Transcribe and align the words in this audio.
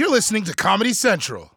You're 0.00 0.08
listening 0.08 0.44
to 0.44 0.54
Comedy 0.54 0.94
Central. 0.94 1.50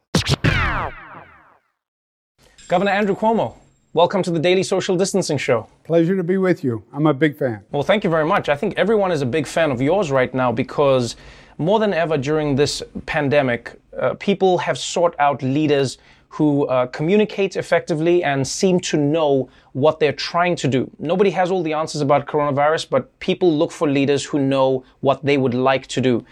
Governor 2.67 2.92
Andrew 2.92 3.16
Cuomo, 3.16 3.56
welcome 3.93 4.22
to 4.22 4.32
the 4.32 4.40
Daily 4.40 4.64
Social 4.64 4.98
Distancing 4.98 5.38
Show. 5.38 5.69
Pleasure 5.85 6.17
to 6.17 6.25
be 6.25 6.35
with 6.35 6.61
you. 6.61 6.83
I'm 6.92 7.08
a 7.08 7.14
big 7.14 7.37
fan. 7.37 7.64
Well, 7.71 7.83
thank 7.83 8.04
you 8.04 8.09
very 8.09 8.25
much. 8.25 8.50
I 8.50 8.57
think 8.57 8.73
everyone 8.75 9.14
is 9.14 9.21
a 9.21 9.25
big 9.25 9.48
fan 9.48 9.71
of 9.71 9.82
yours 9.82 10.11
right 10.11 10.34
now 10.34 10.52
because 10.52 11.16
more 11.57 11.79
than 11.79 11.93
ever 11.93 12.18
during 12.18 12.57
this 12.57 12.84
pandemic, 13.05 13.79
uh, 13.98 14.16
people 14.16 14.57
have 14.57 14.78
sought 14.78 15.16
out 15.20 15.41
leaders 15.41 15.98
who 16.28 16.68
uh, 16.68 16.88
communicate 16.88 17.55
effectively 17.55 18.25
and 18.25 18.46
seem 18.46 18.78
to 18.82 18.98
know 18.98 19.50
what 19.71 20.02
they're 20.02 20.12
trying 20.12 20.57
to 20.57 20.68
do. 20.68 20.91
Nobody 21.00 21.30
has 21.30 21.50
all 21.50 21.64
the 21.64 21.71
answers 21.71 22.02
about 22.02 22.28
coronavirus, 22.28 22.89
but 22.89 23.18
people 23.21 23.57
look 23.57 23.71
for 23.71 23.89
leaders 23.89 24.25
who 24.25 24.38
know 24.38 24.84
what 25.00 25.23
they 25.23 25.38
would 25.38 25.54
like 25.54 25.88
to 25.88 26.02
do. 26.02 26.25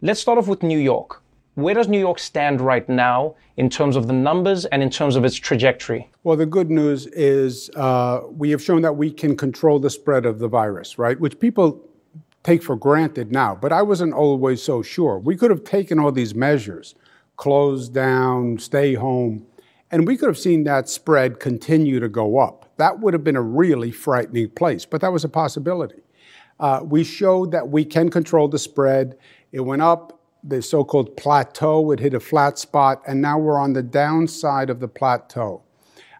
Let's 0.00 0.18
start 0.18 0.38
off 0.38 0.48
with 0.48 0.62
New 0.62 0.78
York. 0.78 1.22
Where 1.58 1.74
does 1.74 1.88
New 1.88 1.98
York 1.98 2.20
stand 2.20 2.60
right 2.60 2.88
now 2.88 3.34
in 3.56 3.68
terms 3.68 3.96
of 3.96 4.06
the 4.06 4.12
numbers 4.12 4.64
and 4.66 4.80
in 4.80 4.90
terms 4.90 5.16
of 5.16 5.24
its 5.24 5.34
trajectory? 5.34 6.08
Well, 6.22 6.36
the 6.36 6.46
good 6.46 6.70
news 6.70 7.08
is 7.08 7.68
uh, 7.74 8.20
we 8.30 8.50
have 8.50 8.62
shown 8.62 8.82
that 8.82 8.92
we 8.92 9.10
can 9.10 9.36
control 9.36 9.80
the 9.80 9.90
spread 9.90 10.24
of 10.24 10.38
the 10.38 10.46
virus, 10.46 10.98
right? 10.98 11.18
Which 11.18 11.40
people 11.40 11.84
take 12.44 12.62
for 12.62 12.76
granted 12.76 13.32
now, 13.32 13.58
but 13.60 13.72
I 13.72 13.82
wasn't 13.82 14.14
always 14.14 14.62
so 14.62 14.82
sure. 14.82 15.18
We 15.18 15.34
could 15.34 15.50
have 15.50 15.64
taken 15.64 15.98
all 15.98 16.12
these 16.12 16.32
measures, 16.32 16.94
close 17.34 17.88
down, 17.88 18.58
stay 18.60 18.94
home, 18.94 19.44
and 19.90 20.06
we 20.06 20.16
could 20.16 20.28
have 20.28 20.38
seen 20.38 20.62
that 20.62 20.88
spread 20.88 21.40
continue 21.40 21.98
to 21.98 22.08
go 22.08 22.38
up. 22.38 22.72
That 22.76 23.00
would 23.00 23.14
have 23.14 23.24
been 23.24 23.34
a 23.34 23.42
really 23.42 23.90
frightening 23.90 24.50
place, 24.50 24.84
but 24.84 25.00
that 25.00 25.12
was 25.12 25.24
a 25.24 25.28
possibility. 25.28 26.02
Uh, 26.60 26.82
we 26.84 27.02
showed 27.02 27.50
that 27.50 27.68
we 27.68 27.84
can 27.84 28.10
control 28.10 28.46
the 28.46 28.60
spread. 28.60 29.18
It 29.50 29.60
went 29.60 29.82
up, 29.82 30.17
the 30.42 30.62
so 30.62 30.84
called 30.84 31.16
plateau. 31.16 31.90
It 31.92 32.00
hit 32.00 32.14
a 32.14 32.20
flat 32.20 32.58
spot, 32.58 33.02
and 33.06 33.20
now 33.20 33.38
we're 33.38 33.58
on 33.58 33.72
the 33.72 33.82
downside 33.82 34.70
of 34.70 34.80
the 34.80 34.88
plateau. 34.88 35.62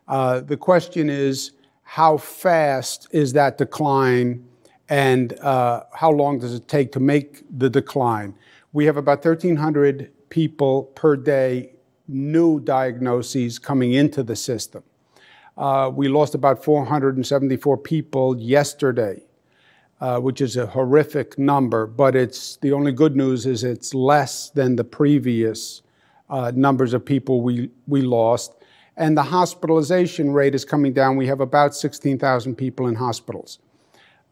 Uh, 0.06 0.40
the 0.40 0.56
question 0.56 1.10
is 1.10 1.52
how 1.82 2.16
fast 2.16 3.08
is 3.12 3.32
that 3.34 3.58
decline, 3.58 4.46
and 4.88 5.38
uh, 5.40 5.84
how 5.92 6.10
long 6.10 6.38
does 6.38 6.54
it 6.54 6.68
take 6.68 6.92
to 6.92 7.00
make 7.00 7.42
the 7.56 7.70
decline? 7.70 8.34
We 8.72 8.84
have 8.86 8.96
about 8.96 9.24
1,300 9.24 10.12
people 10.30 10.84
per 10.94 11.16
day, 11.16 11.74
new 12.06 12.60
diagnoses 12.60 13.58
coming 13.58 13.92
into 13.92 14.22
the 14.22 14.36
system. 14.36 14.82
Uh, 15.56 15.90
we 15.92 16.08
lost 16.08 16.34
about 16.34 16.62
474 16.62 17.78
people 17.78 18.38
yesterday 18.38 19.22
uh, 20.00 20.18
which 20.20 20.40
is 20.40 20.56
a 20.56 20.66
horrific 20.66 21.38
number, 21.38 21.86
but 21.86 22.14
it's 22.14 22.56
the 22.58 22.72
only 22.72 22.92
good 22.92 23.16
news 23.16 23.46
is 23.46 23.64
it's 23.64 23.94
less 23.94 24.50
than 24.50 24.76
the 24.76 24.84
previous 24.84 25.82
uh, 26.30 26.52
numbers 26.54 26.94
of 26.94 27.04
people 27.04 27.40
we, 27.40 27.70
we 27.86 28.02
lost. 28.02 28.54
And 28.96 29.16
the 29.16 29.22
hospitalization 29.22 30.32
rate 30.32 30.54
is 30.54 30.64
coming 30.64 30.92
down. 30.92 31.16
We 31.16 31.26
have 31.26 31.40
about 31.40 31.74
16,000 31.74 32.56
people 32.56 32.88
in 32.88 32.94
hospitals. 32.94 33.58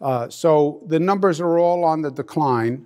Uh, 0.00 0.28
so 0.28 0.82
the 0.86 1.00
numbers 1.00 1.40
are 1.40 1.58
all 1.58 1.84
on 1.84 2.02
the 2.02 2.10
decline, 2.10 2.84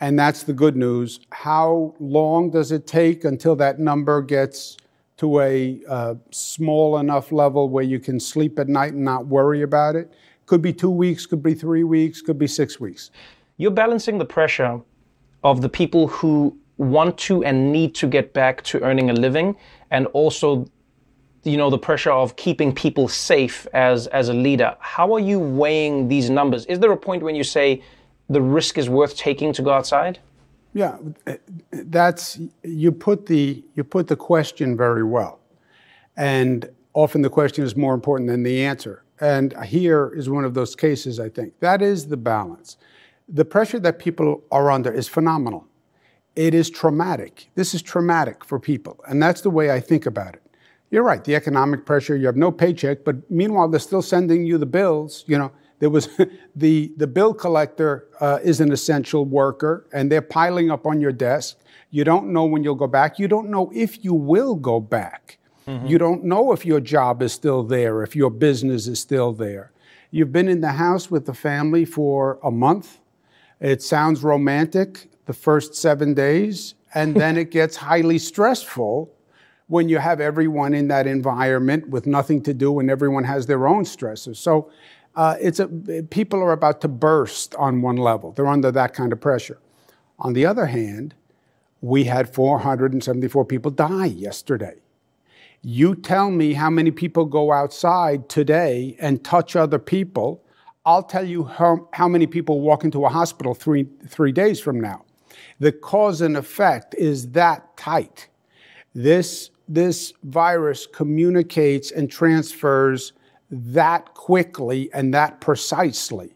and 0.00 0.18
that's 0.18 0.42
the 0.42 0.52
good 0.52 0.76
news. 0.76 1.20
How 1.30 1.94
long 2.00 2.50
does 2.50 2.72
it 2.72 2.86
take 2.86 3.24
until 3.24 3.54
that 3.56 3.78
number 3.78 4.20
gets 4.20 4.76
to 5.18 5.40
a 5.40 5.80
uh, 5.88 6.14
small 6.30 6.98
enough 6.98 7.30
level 7.30 7.68
where 7.68 7.84
you 7.84 8.00
can 8.00 8.18
sleep 8.18 8.58
at 8.58 8.68
night 8.68 8.94
and 8.94 9.04
not 9.04 9.26
worry 9.26 9.62
about 9.62 9.94
it? 9.94 10.12
Could 10.52 10.60
be 10.60 10.74
two 10.74 10.90
weeks, 10.90 11.24
could 11.24 11.42
be 11.42 11.54
three 11.54 11.82
weeks, 11.82 12.20
could 12.20 12.38
be 12.38 12.46
six 12.46 12.78
weeks. 12.78 13.10
You're 13.56 13.70
balancing 13.70 14.18
the 14.18 14.26
pressure 14.26 14.82
of 15.42 15.62
the 15.62 15.68
people 15.70 16.08
who 16.08 16.54
want 16.76 17.16
to 17.20 17.42
and 17.42 17.72
need 17.72 17.94
to 17.94 18.06
get 18.06 18.34
back 18.34 18.62
to 18.64 18.78
earning 18.82 19.08
a 19.08 19.14
living 19.14 19.56
and 19.90 20.06
also 20.08 20.66
you 21.44 21.56
know 21.56 21.70
the 21.70 21.78
pressure 21.78 22.10
of 22.10 22.36
keeping 22.36 22.70
people 22.70 23.08
safe 23.08 23.66
as 23.72 24.08
as 24.08 24.28
a 24.28 24.34
leader. 24.34 24.76
How 24.78 25.14
are 25.14 25.20
you 25.20 25.38
weighing 25.38 26.08
these 26.08 26.28
numbers? 26.28 26.66
Is 26.66 26.78
there 26.80 26.92
a 26.92 26.98
point 26.98 27.22
when 27.22 27.34
you 27.34 27.44
say 27.44 27.82
the 28.28 28.42
risk 28.42 28.76
is 28.76 28.90
worth 28.90 29.16
taking 29.16 29.54
to 29.54 29.62
go 29.62 29.70
outside? 29.70 30.18
Yeah 30.74 30.98
that's 31.72 32.38
you 32.62 32.92
put 32.92 33.24
the 33.24 33.64
you 33.74 33.84
put 33.84 34.06
the 34.06 34.16
question 34.16 34.76
very 34.76 35.02
well. 35.02 35.40
And 36.14 36.68
often 36.92 37.22
the 37.22 37.30
question 37.30 37.64
is 37.64 37.74
more 37.74 37.94
important 37.94 38.28
than 38.28 38.42
the 38.42 38.62
answer 38.66 39.02
and 39.22 39.54
here 39.64 40.12
is 40.16 40.28
one 40.28 40.44
of 40.44 40.52
those 40.52 40.74
cases, 40.74 41.20
I 41.20 41.28
think. 41.28 41.60
That 41.60 41.80
is 41.80 42.08
the 42.08 42.16
balance. 42.16 42.76
The 43.28 43.44
pressure 43.44 43.78
that 43.78 44.00
people 44.00 44.42
are 44.50 44.68
under 44.68 44.92
is 44.92 45.06
phenomenal. 45.06 45.68
It 46.34 46.54
is 46.54 46.68
traumatic. 46.68 47.48
This 47.54 47.72
is 47.72 47.82
traumatic 47.82 48.44
for 48.44 48.58
people. 48.58 48.98
And 49.06 49.22
that's 49.22 49.40
the 49.40 49.50
way 49.50 49.70
I 49.70 49.78
think 49.78 50.06
about 50.06 50.34
it. 50.34 50.42
You're 50.90 51.04
right, 51.04 51.22
the 51.22 51.36
economic 51.36 51.86
pressure, 51.86 52.16
you 52.16 52.26
have 52.26 52.36
no 52.36 52.50
paycheck, 52.50 53.04
but 53.04 53.30
meanwhile, 53.30 53.68
they're 53.68 53.80
still 53.80 54.02
sending 54.02 54.44
you 54.44 54.58
the 54.58 54.66
bills. 54.66 55.24
You 55.28 55.38
know, 55.38 55.52
there 55.78 55.88
was 55.88 56.08
the, 56.56 56.92
the 56.96 57.06
bill 57.06 57.32
collector 57.32 58.08
uh, 58.20 58.40
is 58.42 58.60
an 58.60 58.72
essential 58.72 59.24
worker, 59.24 59.86
and 59.92 60.10
they're 60.10 60.20
piling 60.20 60.68
up 60.72 60.84
on 60.84 61.00
your 61.00 61.12
desk. 61.12 61.58
You 61.90 62.02
don't 62.02 62.32
know 62.32 62.44
when 62.44 62.64
you'll 62.64 62.74
go 62.74 62.88
back. 62.88 63.20
You 63.20 63.28
don't 63.28 63.50
know 63.50 63.70
if 63.72 64.04
you 64.04 64.14
will 64.14 64.56
go 64.56 64.80
back. 64.80 65.38
Mm-hmm. 65.66 65.86
You 65.86 65.98
don't 65.98 66.24
know 66.24 66.52
if 66.52 66.66
your 66.66 66.80
job 66.80 67.22
is 67.22 67.32
still 67.32 67.62
there, 67.62 68.02
if 68.02 68.16
your 68.16 68.30
business 68.30 68.86
is 68.86 69.00
still 69.00 69.32
there. 69.32 69.72
You've 70.10 70.32
been 70.32 70.48
in 70.48 70.60
the 70.60 70.72
house 70.72 71.10
with 71.10 71.26
the 71.26 71.34
family 71.34 71.84
for 71.84 72.38
a 72.42 72.50
month. 72.50 72.98
It 73.60 73.82
sounds 73.82 74.22
romantic 74.22 75.08
the 75.26 75.32
first 75.32 75.74
seven 75.74 76.14
days, 76.14 76.74
and 76.94 77.14
then 77.22 77.36
it 77.36 77.50
gets 77.50 77.76
highly 77.76 78.18
stressful 78.18 79.10
when 79.68 79.88
you 79.88 79.98
have 79.98 80.20
everyone 80.20 80.74
in 80.74 80.88
that 80.88 81.06
environment 81.06 81.88
with 81.88 82.06
nothing 82.06 82.42
to 82.42 82.52
do 82.52 82.78
and 82.78 82.90
everyone 82.90 83.24
has 83.24 83.46
their 83.46 83.66
own 83.66 83.84
stresses. 83.86 84.38
So 84.38 84.70
uh, 85.14 85.36
it's 85.40 85.60
a, 85.60 85.68
people 86.10 86.40
are 86.40 86.52
about 86.52 86.82
to 86.82 86.88
burst 86.88 87.54
on 87.54 87.80
one 87.80 87.96
level. 87.96 88.32
They're 88.32 88.46
under 88.46 88.70
that 88.72 88.92
kind 88.92 89.12
of 89.12 89.20
pressure. 89.20 89.58
On 90.18 90.34
the 90.34 90.44
other 90.44 90.66
hand, 90.66 91.14
we 91.80 92.04
had 92.04 92.28
474 92.32 93.44
people 93.46 93.70
die 93.70 94.06
yesterday. 94.06 94.81
You 95.62 95.94
tell 95.94 96.30
me 96.30 96.54
how 96.54 96.70
many 96.70 96.90
people 96.90 97.24
go 97.24 97.52
outside 97.52 98.28
today 98.28 98.96
and 98.98 99.22
touch 99.22 99.54
other 99.54 99.78
people. 99.78 100.44
I'll 100.84 101.04
tell 101.04 101.24
you 101.24 101.44
how, 101.44 101.88
how 101.92 102.08
many 102.08 102.26
people 102.26 102.60
walk 102.60 102.82
into 102.82 103.04
a 103.04 103.08
hospital 103.08 103.54
three, 103.54 103.86
three 104.08 104.32
days 104.32 104.58
from 104.58 104.80
now. 104.80 105.04
The 105.60 105.70
cause 105.70 106.20
and 106.20 106.36
effect 106.36 106.96
is 106.96 107.30
that 107.30 107.76
tight. 107.76 108.28
This, 108.92 109.50
this 109.68 110.12
virus 110.24 110.88
communicates 110.88 111.92
and 111.92 112.10
transfers 112.10 113.12
that 113.48 114.14
quickly 114.14 114.90
and 114.92 115.14
that 115.14 115.40
precisely. 115.40 116.34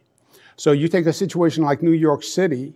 So 0.55 0.71
you 0.71 0.87
take 0.87 1.07
a 1.07 1.13
situation 1.13 1.65
like 1.65 1.83
New 1.83 1.91
York 1.91 2.23
City, 2.23 2.75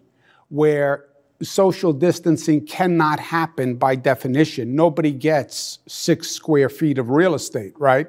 where 0.48 1.06
social 1.42 1.92
distancing 1.92 2.66
cannot 2.66 3.18
happen 3.18 3.74
by 3.76 3.96
definition. 3.96 4.74
Nobody 4.74 5.12
gets 5.12 5.78
six 5.86 6.30
square 6.30 6.68
feet 6.68 6.98
of 6.98 7.10
real 7.10 7.34
estate, 7.34 7.72
right? 7.78 8.08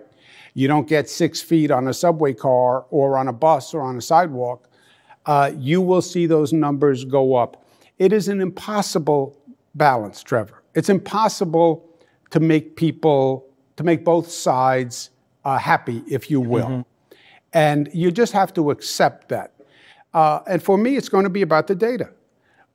You 0.54 0.68
don't 0.68 0.88
get 0.88 1.10
six 1.10 1.42
feet 1.42 1.72
on 1.72 1.88
a 1.88 1.94
subway 1.94 2.34
car 2.34 2.86
or 2.90 3.18
on 3.18 3.28
a 3.28 3.34
bus 3.34 3.74
or 3.74 3.82
on 3.82 3.98
a 3.98 4.02
sidewalk. 4.02 4.70
Uh, 5.26 5.52
you 5.58 5.82
will 5.82 6.02
see 6.02 6.26
those 6.26 6.52
numbers 6.52 7.06
go 7.06 7.36
up. 7.36 7.66
It 8.00 8.12
is 8.12 8.28
an 8.28 8.42
impossible 8.42 9.38
balance, 9.76 10.22
Trevor. 10.24 10.62
It's 10.76 10.90
impossible 10.90 11.88
to 12.32 12.40
make 12.40 12.76
people, 12.76 13.46
to 13.78 13.84
make 13.84 14.04
both 14.04 14.30
sides 14.30 15.12
uh, 15.46 15.58
happy, 15.58 16.04
if 16.08 16.30
you 16.30 16.42
will. 16.42 16.66
Mm-hmm. 16.66 16.82
And 17.54 17.90
you 17.94 18.12
just 18.12 18.34
have 18.34 18.54
to 18.56 18.72
accept 18.72 19.30
that. 19.30 19.54
Uh, 20.14 20.40
and 20.48 20.62
for 20.62 20.78
me, 20.78 20.98
it's 20.98 21.10
going 21.10 21.24
to 21.24 21.30
be 21.30 21.42
about 21.42 21.68
the 21.68 21.76
data. 21.76 22.10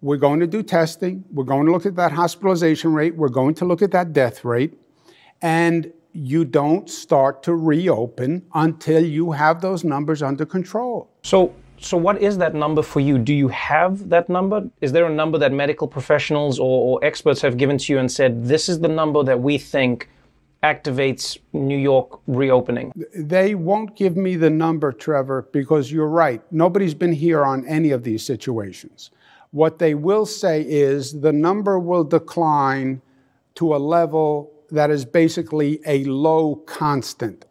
We're 0.02 0.18
going 0.18 0.40
to 0.40 0.46
do 0.46 0.62
testing. 0.62 1.24
We're 1.32 1.44
going 1.44 1.66
to 1.66 1.72
look 1.72 1.86
at 1.86 1.96
that 1.96 2.12
hospitalization 2.12 2.92
rate. 2.92 3.16
We're 3.16 3.28
going 3.28 3.54
to 3.54 3.64
look 3.64 3.82
at 3.82 3.90
that 3.92 4.12
death 4.12 4.44
rate. 4.44 4.78
And 5.40 5.92
you 6.12 6.44
don't 6.44 6.88
start 6.88 7.42
to 7.42 7.54
reopen 7.54 8.42
until 8.54 9.04
you 9.04 9.32
have 9.32 9.60
those 9.60 9.84
numbers 9.84 10.22
under 10.22 10.46
control. 10.46 11.10
So, 11.22 11.54
so 11.78 11.96
what 11.96 12.20
is 12.22 12.38
that 12.38 12.54
number 12.54 12.82
for 12.82 13.00
you? 13.00 13.18
Do 13.18 13.34
you 13.34 13.48
have 13.48 14.08
that 14.08 14.28
number? 14.28 14.68
Is 14.80 14.92
there 14.92 15.06
a 15.06 15.14
number 15.14 15.38
that 15.38 15.52
medical 15.52 15.86
professionals 15.88 16.58
or, 16.58 16.98
or 17.00 17.04
experts 17.04 17.40
have 17.42 17.56
given 17.56 17.76
to 17.78 17.92
you 17.92 17.98
and 17.98 18.10
said, 18.10 18.46
this 18.46 18.68
is 18.68 18.80
the 18.80 18.88
number 18.88 19.22
that 19.24 19.40
we 19.40 19.58
think 19.58 20.08
activates 20.62 21.38
New 21.52 21.76
York 21.76 22.20
reopening? 22.26 22.92
They 23.14 23.54
won't 23.54 23.94
give 23.94 24.16
me 24.16 24.36
the 24.36 24.50
number, 24.50 24.92
Trevor, 24.92 25.48
because 25.52 25.92
you're 25.92 26.08
right. 26.08 26.42
Nobody's 26.50 26.94
been 26.94 27.12
here 27.12 27.44
on 27.44 27.66
any 27.66 27.90
of 27.90 28.04
these 28.04 28.24
situations. 28.24 29.10
What 29.50 29.78
they 29.78 29.94
will 29.94 30.26
say 30.26 30.62
is 30.62 31.20
the 31.20 31.32
number 31.32 31.78
will 31.78 32.04
decline 32.04 33.02
to 33.56 33.74
a 33.74 33.78
level 33.78 34.52
that 34.70 34.90
is 34.90 35.04
basically 35.04 35.80
a 35.86 36.04
low 36.04 36.56
constant. 36.66 37.44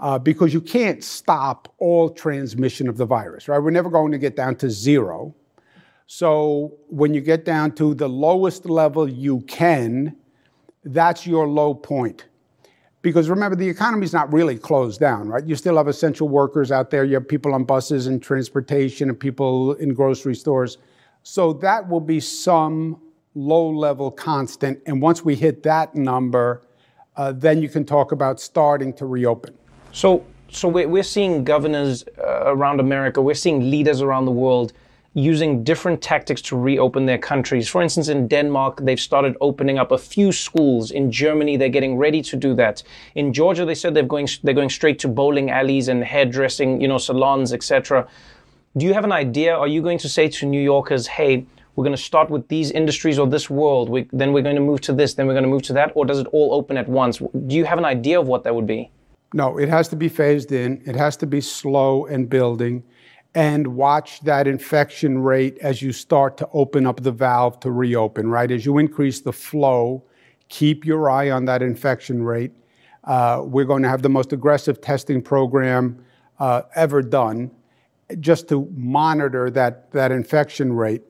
Uh, 0.00 0.16
because 0.16 0.54
you 0.54 0.60
can't 0.60 1.02
stop 1.02 1.74
all 1.78 2.08
transmission 2.08 2.88
of 2.88 2.96
the 2.96 3.04
virus, 3.04 3.48
right? 3.48 3.58
We're 3.58 3.70
never 3.70 3.90
going 3.90 4.12
to 4.12 4.18
get 4.18 4.36
down 4.36 4.54
to 4.56 4.70
zero. 4.70 5.34
So 6.06 6.78
when 6.88 7.14
you 7.14 7.20
get 7.20 7.44
down 7.44 7.72
to 7.76 7.94
the 7.94 8.08
lowest 8.08 8.64
level 8.66 9.08
you 9.08 9.40
can, 9.42 10.16
that's 10.84 11.26
your 11.26 11.48
low 11.48 11.74
point. 11.74 12.26
Because 13.02 13.28
remember, 13.28 13.56
the 13.56 13.68
economy 13.68 14.04
is 14.04 14.12
not 14.12 14.32
really 14.32 14.56
closed 14.56 15.00
down, 15.00 15.28
right? 15.28 15.44
You 15.44 15.56
still 15.56 15.76
have 15.76 15.88
essential 15.88 16.28
workers 16.28 16.70
out 16.70 16.90
there. 16.90 17.04
You 17.04 17.14
have 17.14 17.28
people 17.28 17.52
on 17.52 17.64
buses 17.64 18.06
and 18.06 18.22
transportation 18.22 19.08
and 19.08 19.18
people 19.18 19.74
in 19.74 19.94
grocery 19.94 20.34
stores. 20.34 20.78
So 21.22 21.52
that 21.54 21.88
will 21.88 22.00
be 22.00 22.20
some 22.20 23.00
low 23.34 23.68
level 23.70 24.10
constant. 24.10 24.80
And 24.86 25.00
once 25.00 25.24
we 25.24 25.34
hit 25.34 25.62
that 25.62 25.94
number, 25.94 26.62
uh, 27.16 27.32
then 27.32 27.60
you 27.60 27.68
can 27.68 27.84
talk 27.84 28.12
about 28.12 28.40
starting 28.40 28.92
to 28.94 29.06
reopen. 29.06 29.54
So, 29.92 30.24
so 30.48 30.68
we're, 30.68 31.02
seeing 31.02 31.44
governors 31.44 32.04
uh, 32.18 32.44
around 32.46 32.80
America, 32.80 33.20
we're 33.20 33.34
seeing 33.34 33.70
leaders 33.70 34.00
around 34.00 34.24
the 34.24 34.32
world 34.32 34.72
using 35.14 35.64
different 35.64 36.00
tactics 36.00 36.40
to 36.42 36.56
reopen 36.56 37.06
their 37.06 37.18
countries. 37.18 37.68
For 37.68 37.82
instance, 37.82 38.08
in 38.08 38.28
Denmark, 38.28 38.80
they've 38.82 39.00
started 39.00 39.36
opening 39.40 39.78
up 39.78 39.90
a 39.90 39.98
few 39.98 40.30
schools. 40.32 40.90
In 40.90 41.10
Germany, 41.10 41.56
they're 41.56 41.68
getting 41.68 41.96
ready 41.96 42.22
to 42.22 42.36
do 42.36 42.54
that. 42.54 42.82
In 43.14 43.32
Georgia, 43.32 43.64
they 43.64 43.74
said 43.74 43.94
they're 43.94 44.02
going 44.04 44.28
they're 44.42 44.54
going 44.54 44.70
straight 44.70 44.98
to 45.00 45.08
bowling 45.08 45.50
alleys 45.50 45.88
and 45.88 46.04
hairdressing, 46.04 46.80
you 46.80 46.88
know, 46.88 46.98
salons, 46.98 47.52
etc. 47.52 48.06
Do 48.78 48.86
you 48.86 48.94
have 48.94 49.04
an 49.04 49.12
idea? 49.12 49.54
Are 49.54 49.68
you 49.68 49.82
going 49.82 49.98
to 49.98 50.08
say 50.08 50.28
to 50.28 50.46
New 50.46 50.60
Yorkers, 50.60 51.06
"Hey, 51.08 51.46
we're 51.78 51.84
going 51.84 51.96
to 51.96 52.02
start 52.02 52.28
with 52.28 52.48
these 52.48 52.72
industries 52.72 53.20
or 53.20 53.26
this 53.28 53.48
world, 53.48 53.88
we, 53.88 54.08
then 54.12 54.32
we're 54.32 54.42
going 54.42 54.56
to 54.56 54.60
move 54.60 54.80
to 54.80 54.92
this, 54.92 55.14
then 55.14 55.28
we're 55.28 55.32
going 55.32 55.44
to 55.44 55.48
move 55.48 55.62
to 55.62 55.72
that, 55.74 55.92
or 55.94 56.04
does 56.04 56.18
it 56.18 56.26
all 56.32 56.52
open 56.52 56.76
at 56.76 56.88
once? 56.88 57.18
Do 57.18 57.54
you 57.54 57.64
have 57.64 57.78
an 57.78 57.84
idea 57.84 58.20
of 58.20 58.26
what 58.26 58.42
that 58.42 58.52
would 58.52 58.66
be? 58.66 58.90
No, 59.32 59.58
it 59.58 59.68
has 59.68 59.86
to 59.90 59.96
be 59.96 60.08
phased 60.08 60.50
in. 60.50 60.82
It 60.84 60.96
has 60.96 61.16
to 61.18 61.26
be 61.26 61.40
slow 61.40 62.06
and 62.06 62.28
building 62.28 62.82
and 63.36 63.64
watch 63.76 64.20
that 64.22 64.48
infection 64.48 65.20
rate 65.20 65.56
as 65.58 65.80
you 65.80 65.92
start 65.92 66.36
to 66.38 66.48
open 66.52 66.84
up 66.84 67.00
the 67.00 67.12
valve 67.12 67.60
to 67.60 67.70
reopen, 67.70 68.28
right? 68.28 68.50
As 68.50 68.66
you 68.66 68.78
increase 68.78 69.20
the 69.20 69.32
flow, 69.32 70.02
keep 70.48 70.84
your 70.84 71.08
eye 71.08 71.30
on 71.30 71.44
that 71.44 71.62
infection 71.62 72.24
rate. 72.24 72.50
Uh, 73.04 73.42
we're 73.44 73.64
going 73.64 73.84
to 73.84 73.88
have 73.88 74.02
the 74.02 74.08
most 74.08 74.32
aggressive 74.32 74.80
testing 74.80 75.22
program 75.22 76.04
uh, 76.40 76.62
ever 76.74 77.02
done 77.02 77.52
just 78.20 78.48
to 78.48 78.68
monitor 78.74 79.50
that, 79.50 79.90
that 79.92 80.10
infection 80.12 80.72
rate. 80.72 81.02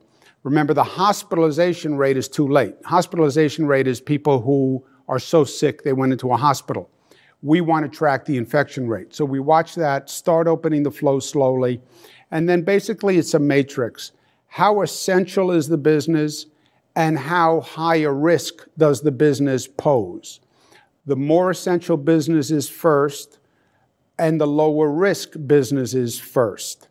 Remember, 0.43 0.73
the 0.73 0.83
hospitalization 0.83 1.97
rate 1.97 2.17
is 2.17 2.27
too 2.27 2.47
late. 2.47 2.75
Hospitalization 2.85 3.65
rate 3.65 3.87
is 3.87 4.01
people 4.01 4.41
who 4.41 4.83
are 5.07 5.19
so 5.19 5.43
sick 5.43 5.83
they 5.83 5.93
went 5.93 6.11
into 6.11 6.31
a 6.31 6.37
hospital. 6.37 6.89
We 7.41 7.61
want 7.61 7.89
to 7.89 7.97
track 7.97 8.25
the 8.25 8.37
infection 8.37 8.87
rate. 8.87 9.15
So 9.15 9.25
we 9.25 9.39
watch 9.39 9.75
that, 9.75 10.09
start 10.09 10.47
opening 10.47 10.83
the 10.83 10.91
flow 10.91 11.19
slowly, 11.19 11.81
and 12.31 12.47
then 12.47 12.63
basically 12.63 13.17
it's 13.17 13.33
a 13.33 13.39
matrix. 13.39 14.11
How 14.47 14.81
essential 14.81 15.51
is 15.51 15.67
the 15.67 15.77
business 15.77 16.47
and 16.95 17.17
how 17.17 17.61
high 17.61 17.97
a 17.97 18.11
risk 18.11 18.67
does 18.77 19.01
the 19.01 19.11
business 19.11 19.67
pose? 19.67 20.41
The 21.05 21.15
more 21.15 21.49
essential 21.49 21.97
business 21.97 22.51
is 22.51 22.69
first, 22.69 23.39
and 24.17 24.39
the 24.39 24.47
lower 24.47 24.91
risk 24.91 25.33
business 25.47 25.93
is 25.93 26.19
first. 26.19 26.88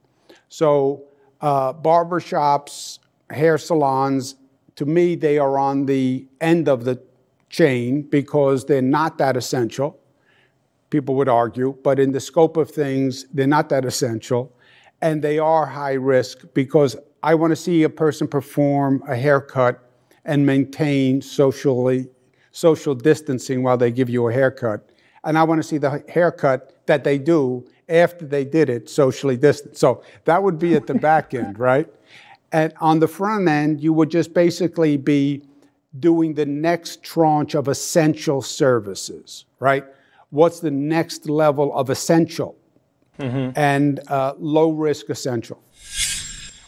So, 0.48 1.04
uh, 1.40 1.72
barbershops, 1.72 2.98
hair 3.30 3.58
salons, 3.58 4.36
to 4.76 4.86
me, 4.86 5.14
they 5.16 5.38
are 5.38 5.58
on 5.58 5.86
the 5.86 6.26
end 6.40 6.68
of 6.68 6.84
the 6.84 7.02
chain 7.50 8.02
because 8.02 8.64
they're 8.64 8.82
not 8.82 9.18
that 9.18 9.36
essential. 9.36 9.98
People 10.90 11.14
would 11.16 11.28
argue, 11.28 11.76
but 11.82 11.98
in 11.98 12.12
the 12.12 12.20
scope 12.20 12.56
of 12.56 12.70
things, 12.70 13.26
they're 13.32 13.46
not 13.46 13.68
that 13.70 13.84
essential. 13.84 14.52
And 15.02 15.20
they 15.22 15.38
are 15.38 15.66
high 15.66 15.94
risk 15.94 16.44
because 16.54 16.96
I 17.22 17.34
want 17.34 17.50
to 17.50 17.56
see 17.56 17.82
a 17.82 17.90
person 17.90 18.28
perform 18.28 19.02
a 19.08 19.16
haircut 19.16 19.82
and 20.24 20.46
maintain 20.46 21.22
socially 21.22 22.08
social 22.52 22.94
distancing 22.94 23.62
while 23.62 23.76
they 23.76 23.90
give 23.90 24.08
you 24.08 24.28
a 24.28 24.32
haircut. 24.32 24.90
And 25.24 25.38
I 25.38 25.42
want 25.44 25.60
to 25.60 25.66
see 25.66 25.78
the 25.78 26.02
haircut 26.08 26.86
that 26.86 27.04
they 27.04 27.18
do 27.18 27.66
after 27.88 28.26
they 28.26 28.44
did 28.44 28.68
it 28.68 28.88
socially 28.88 29.36
distant. 29.36 29.76
So 29.76 30.02
that 30.24 30.42
would 30.42 30.58
be 30.58 30.74
at 30.74 30.86
the 30.86 30.94
back 30.94 31.34
end, 31.42 31.58
right? 31.58 31.88
And 32.52 32.72
on 32.80 32.98
the 32.98 33.08
front 33.08 33.48
end, 33.48 33.80
you 33.80 33.92
would 33.92 34.10
just 34.10 34.32
basically 34.32 34.96
be 34.96 35.42
doing 35.98 36.34
the 36.34 36.46
next 36.46 37.02
tranche 37.02 37.54
of 37.54 37.68
essential 37.68 38.42
services, 38.42 39.44
right? 39.58 39.84
What's 40.30 40.60
the 40.60 40.70
next 40.70 41.28
level 41.28 41.74
of 41.74 41.90
essential 41.90 42.56
mm-hmm. 43.18 43.58
and 43.58 44.00
uh, 44.08 44.34
low 44.38 44.70
risk 44.70 45.10
essential? 45.10 45.62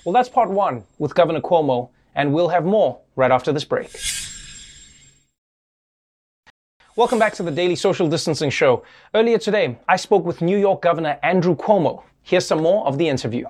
Well, 0.05 0.12
that's 0.12 0.28
part 0.28 0.50
one 0.50 0.84
with 0.99 1.14
Governor 1.14 1.40
Cuomo, 1.40 1.90
and 2.14 2.32
we'll 2.32 2.49
have 2.49 2.64
more 2.64 3.00
right 3.17 3.31
after 3.31 3.52
this 3.52 3.64
break. 3.64 3.90
Welcome 7.00 7.19
back 7.19 7.32
to 7.37 7.43
the 7.43 7.50
Daily 7.50 7.76
Social 7.76 8.11
Distancing 8.11 8.50
Show. 8.50 8.85
Earlier 9.14 9.38
today, 9.38 9.79
I 9.88 9.97
spoke 9.97 10.26
with 10.26 10.43
New 10.43 10.58
York 10.58 10.82
Governor 10.82 11.19
Andrew 11.23 11.56
Cuomo. 11.56 12.02
Here's 12.23 12.47
some 12.47 12.61
more 12.61 12.87
of 12.87 12.99
the 12.99 13.08
interview. 13.08 13.47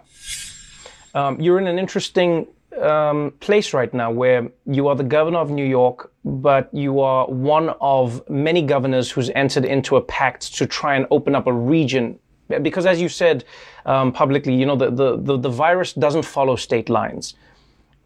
Um, 1.14 1.40
you're 1.40 1.58
in 1.58 1.66
an 1.66 1.76
interesting 1.76 2.46
um, 2.80 3.32
place 3.40 3.74
right 3.74 3.92
now 3.92 4.12
where 4.12 4.48
you 4.66 4.86
are 4.86 4.94
the 4.94 5.02
governor 5.02 5.40
of 5.40 5.50
New 5.50 5.64
York, 5.64 6.12
but 6.24 6.72
you 6.72 7.00
are 7.00 7.26
one 7.26 7.70
of 7.80 8.22
many 8.30 8.62
governors 8.62 9.10
who's 9.10 9.30
entered 9.30 9.64
into 9.64 9.96
a 9.96 10.00
pact 10.00 10.54
to 10.54 10.64
try 10.64 10.94
and 10.94 11.04
open 11.10 11.34
up 11.34 11.48
a 11.48 11.52
region. 11.52 12.20
Because 12.62 12.86
as 12.86 13.00
you 13.00 13.08
said 13.08 13.44
um, 13.84 14.12
publicly, 14.12 14.54
you 14.54 14.64
know, 14.64 14.76
the, 14.76 14.92
the, 14.92 15.16
the, 15.16 15.36
the 15.36 15.50
virus 15.50 15.92
doesn't 15.92 16.24
follow 16.24 16.54
state 16.54 16.88
lines. 16.88 17.34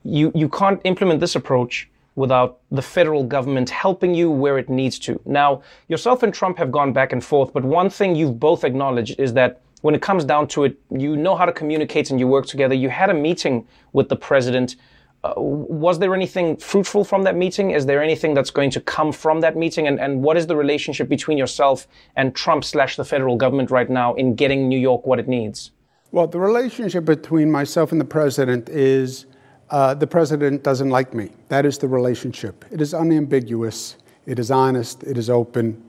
You, 0.05 0.33
you 0.35 0.49
can't 0.49 0.81
implement 0.85 1.21
this 1.21 1.37
approach 1.37 1.91
without 2.17 2.61
the 2.71 2.83
federal 2.83 3.25
government 3.25 3.71
helping 3.71 4.15
you 4.15 4.31
where 4.31 4.59
it 4.59 4.69
needs 4.69 4.99
to. 5.01 5.21
Now, 5.25 5.63
yourself 5.89 6.23
and 6.23 6.33
Trump 6.33 6.59
have 6.59 6.71
gone 6.71 6.93
back 6.93 7.13
and 7.13 7.25
forth, 7.25 7.53
but 7.53 7.65
one 7.65 7.91
thing 7.91 8.15
you've 8.15 8.39
both 8.39 8.65
acknowledged 8.65 9.19
is 9.19 9.33
that 9.35 9.61
when 9.83 9.95
it 9.95 10.01
comes 10.01 10.25
down 10.25 10.49
to 10.49 10.65
it, 10.65 10.79
you 10.91 11.15
know 11.17 11.37
how 11.37 11.45
to 11.45 11.53
communicate 11.53 12.11
and 12.11 12.19
you 12.19 12.27
work 12.27 12.47
together. 12.47 12.75
You 12.75 12.89
had 12.89 13.11
a 13.11 13.15
meeting 13.15 13.67
with 13.93 14.09
the 14.09 14.17
president. 14.17 14.77
Uh, 15.23 15.35
was 15.37 15.99
there 15.99 16.15
anything 16.15 16.57
fruitful 16.57 17.05
from 17.05 17.23
that 17.25 17.37
meeting? 17.37 17.71
Is 17.71 17.85
there 17.85 18.03
anything 18.03 18.33
that's 18.33 18.51
going 18.51 18.71
to 18.71 18.81
come 18.81 19.13
from 19.13 19.41
that 19.41 19.57
meeting? 19.57 19.87
And, 19.87 20.01
and 20.01 20.23
what 20.23 20.39
is 20.39 20.47
the 20.47 20.57
relationship 20.57 21.09
between 21.09 21.37
yourself 21.37 21.87
and 22.17 22.35
Trump 22.35 22.65
slash 22.65 22.97
the 22.97 23.05
federal 23.05 23.37
government 23.37 23.71
right 23.71 23.91
now 23.91 24.15
in 24.15 24.35
getting 24.35 24.69
New 24.69 24.79
York 24.79 25.05
what 25.07 25.19
it 25.19 25.29
needs? 25.29 25.73
Well, 26.13 26.29
the 26.29 26.41
relationship 26.41 27.05
between 27.05 27.51
myself 27.51 27.93
and 27.93 28.01
the 28.01 28.07
president 28.07 28.69
is 28.71 29.27
uh, 29.75 29.93
the 29.93 30.07
president 30.07 30.63
doesn't 30.63 30.91
like 30.91 31.13
me. 31.15 31.31
That 31.49 31.67
is 31.67 31.79
the 31.79 31.89
relationship. 31.89 32.65
It 32.71 32.81
is 32.81 32.95
unambiguous. 32.95 33.97
It 34.25 34.39
is 34.39 34.53
honest. 34.53 35.03
It 35.03 35.19
is 35.19 35.29
open. 35.29 35.83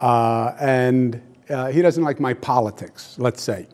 Uh, 0.00 0.52
and 0.60 1.20
uh, 1.50 1.66
he 1.66 1.82
doesn't 1.82 2.04
like 2.04 2.20
my 2.20 2.32
politics, 2.32 3.16
let's 3.18 3.42
say. 3.42 3.66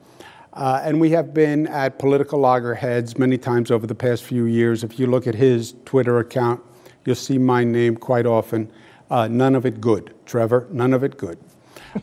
Uh, 0.55 0.81
and 0.83 0.99
we 0.99 1.11
have 1.11 1.35
been 1.35 1.67
at 1.67 1.99
political 1.99 2.39
loggerheads 2.39 3.19
many 3.19 3.37
times 3.37 3.71
over 3.71 3.87
the 3.87 3.95
past 3.95 4.25
few 4.25 4.47
years. 4.47 4.83
If 4.83 4.99
you 4.99 5.07
look 5.07 5.27
at 5.27 5.35
his 5.35 5.75
Twitter 5.85 6.21
account, 6.21 6.63
you'll 7.05 7.15
see 7.15 7.37
my 7.37 7.63
name 7.63 7.99
quite 7.99 8.25
often. 8.25 8.73
Uh, 9.11 9.29
none 9.29 9.55
of 9.55 9.67
it 9.67 9.79
good, 9.79 10.15
Trevor, 10.25 10.69
none 10.71 10.95
of 10.95 11.05
it 11.05 11.19
good. 11.19 11.39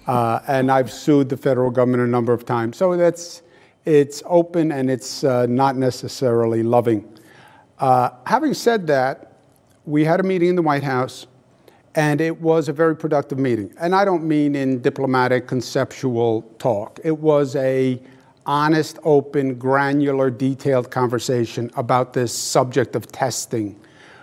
Uh, 0.06 0.42
and 0.48 0.72
I've 0.72 0.92
sued 0.94 1.28
the 1.28 1.38
federal 1.38 1.72
government 1.72 2.04
a 2.04 2.08
number 2.08 2.34
of 2.34 2.46
times. 2.46 2.78
So 2.78 2.96
that's, 2.96 3.42
it's 3.84 4.22
open 4.28 4.72
and 4.72 4.92
it's 4.92 5.24
not 5.24 5.76
necessarily 5.76 6.62
loving. 6.62 7.17
Uh, 7.80 8.10
having 8.26 8.54
said 8.54 8.88
that, 8.88 9.34
we 9.86 10.04
had 10.04 10.20
a 10.20 10.24
meeting 10.24 10.50
in 10.50 10.56
the 10.56 10.62
White 10.62 10.84
House 10.84 11.28
and 11.98 12.22
it 12.22 12.40
was 12.42 12.70
a 12.70 12.74
very 12.74 12.96
productive 12.96 13.40
meeting. 13.40 13.74
And 13.80 13.96
I 13.96 14.06
don't 14.06 14.24
mean 14.24 14.56
in 14.56 14.82
diplomatic, 14.82 15.48
conceptual 15.48 16.44
talk. 16.60 17.00
It 17.04 17.18
was 17.18 17.56
a 17.56 18.00
honest, 18.46 19.00
open, 19.04 19.56
granular, 19.56 20.30
detailed 20.30 20.92
conversation 20.92 21.72
about 21.76 22.14
this 22.14 22.32
subject 22.32 22.96
of 22.96 23.12
testing, 23.12 23.80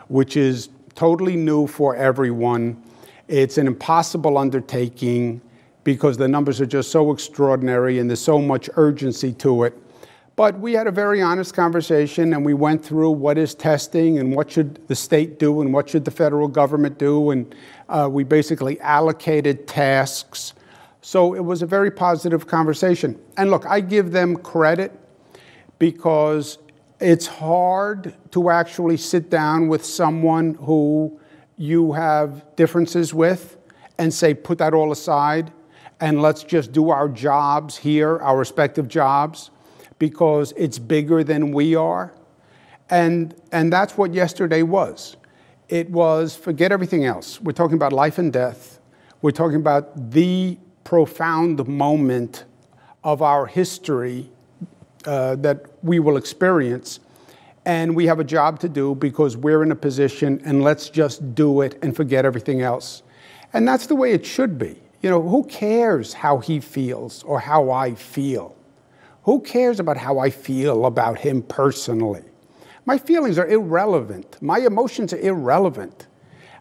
which 0.06 0.36
is 0.36 0.68
totally 0.94 1.34
new 1.34 1.66
for 1.66 1.96
everyone. 1.96 2.80
It's 3.26 3.58
an 3.58 3.66
impossible 3.66 4.38
undertaking 4.38 5.40
because 5.82 6.16
the 6.16 6.28
numbers 6.28 6.60
are 6.60 6.66
just 6.66 6.92
so 6.92 7.12
extraordinary 7.12 7.98
and 7.98 8.08
there's 8.08 8.20
so 8.20 8.40
much 8.40 8.70
urgency 8.76 9.32
to 9.34 9.64
it. 9.64 9.76
But 10.36 10.58
we 10.58 10.72
had 10.72 10.88
a 10.88 10.90
very 10.90 11.22
honest 11.22 11.54
conversation 11.54 12.34
and 12.34 12.44
we 12.44 12.54
went 12.54 12.84
through 12.84 13.12
what 13.12 13.38
is 13.38 13.54
testing 13.54 14.18
and 14.18 14.34
what 14.34 14.50
should 14.50 14.86
the 14.88 14.96
state 14.96 15.38
do 15.38 15.60
and 15.60 15.72
what 15.72 15.88
should 15.88 16.04
the 16.04 16.10
federal 16.10 16.48
government 16.48 16.98
do. 16.98 17.30
And 17.30 17.54
uh, 17.88 18.08
we 18.10 18.24
basically 18.24 18.80
allocated 18.80 19.68
tasks. 19.68 20.54
So 21.02 21.34
it 21.34 21.44
was 21.44 21.62
a 21.62 21.66
very 21.66 21.90
positive 21.90 22.48
conversation. 22.48 23.20
And 23.36 23.50
look, 23.50 23.64
I 23.66 23.80
give 23.80 24.10
them 24.10 24.36
credit 24.36 24.98
because 25.78 26.58
it's 26.98 27.26
hard 27.26 28.14
to 28.32 28.50
actually 28.50 28.96
sit 28.96 29.30
down 29.30 29.68
with 29.68 29.84
someone 29.84 30.54
who 30.54 31.20
you 31.56 31.92
have 31.92 32.56
differences 32.56 33.14
with 33.14 33.56
and 33.98 34.12
say, 34.12 34.34
put 34.34 34.58
that 34.58 34.74
all 34.74 34.90
aside 34.90 35.52
and 36.00 36.20
let's 36.20 36.42
just 36.42 36.72
do 36.72 36.90
our 36.90 37.08
jobs 37.08 37.76
here, 37.76 38.18
our 38.18 38.36
respective 38.36 38.88
jobs 38.88 39.50
because 39.98 40.52
it's 40.56 40.78
bigger 40.78 41.24
than 41.24 41.52
we 41.52 41.74
are. 41.74 42.12
And, 42.90 43.34
and 43.52 43.72
that's 43.72 43.96
what 43.96 44.12
yesterday 44.12 44.62
was. 44.62 45.16
It 45.68 45.90
was 45.90 46.36
forget 46.36 46.72
everything 46.72 47.04
else. 47.04 47.40
We're 47.40 47.52
talking 47.52 47.76
about 47.76 47.92
life 47.92 48.18
and 48.18 48.32
death. 48.32 48.78
We're 49.22 49.30
talking 49.30 49.56
about 49.56 50.10
the 50.10 50.58
profound 50.84 51.66
moment 51.66 52.44
of 53.02 53.22
our 53.22 53.46
history 53.46 54.30
uh, 55.06 55.36
that 55.36 55.66
we 55.82 55.98
will 55.98 56.16
experience. 56.16 57.00
And 57.66 57.96
we 57.96 58.06
have 58.06 58.20
a 58.20 58.24
job 58.24 58.60
to 58.60 58.68
do 58.68 58.94
because 58.94 59.36
we're 59.36 59.62
in 59.62 59.72
a 59.72 59.76
position, 59.76 60.40
and 60.44 60.62
let's 60.62 60.90
just 60.90 61.34
do 61.34 61.62
it 61.62 61.78
and 61.82 61.96
forget 61.96 62.26
everything 62.26 62.60
else. 62.60 63.02
And 63.54 63.66
that's 63.66 63.86
the 63.86 63.94
way 63.94 64.12
it 64.12 64.26
should 64.26 64.58
be. 64.58 64.82
You 65.00 65.10
know, 65.10 65.22
who 65.22 65.44
cares 65.44 66.12
how 66.12 66.38
he 66.38 66.60
feels 66.60 67.22
or 67.22 67.40
how 67.40 67.70
I 67.70 67.94
feel? 67.94 68.54
Who 69.24 69.40
cares 69.40 69.80
about 69.80 69.96
how 69.96 70.18
I 70.18 70.28
feel 70.28 70.84
about 70.84 71.18
him 71.18 71.42
personally? 71.42 72.22
My 72.84 72.98
feelings 72.98 73.38
are 73.38 73.46
irrelevant. 73.46 74.36
My 74.42 74.58
emotions 74.58 75.14
are 75.14 75.18
irrelevant. 75.18 76.08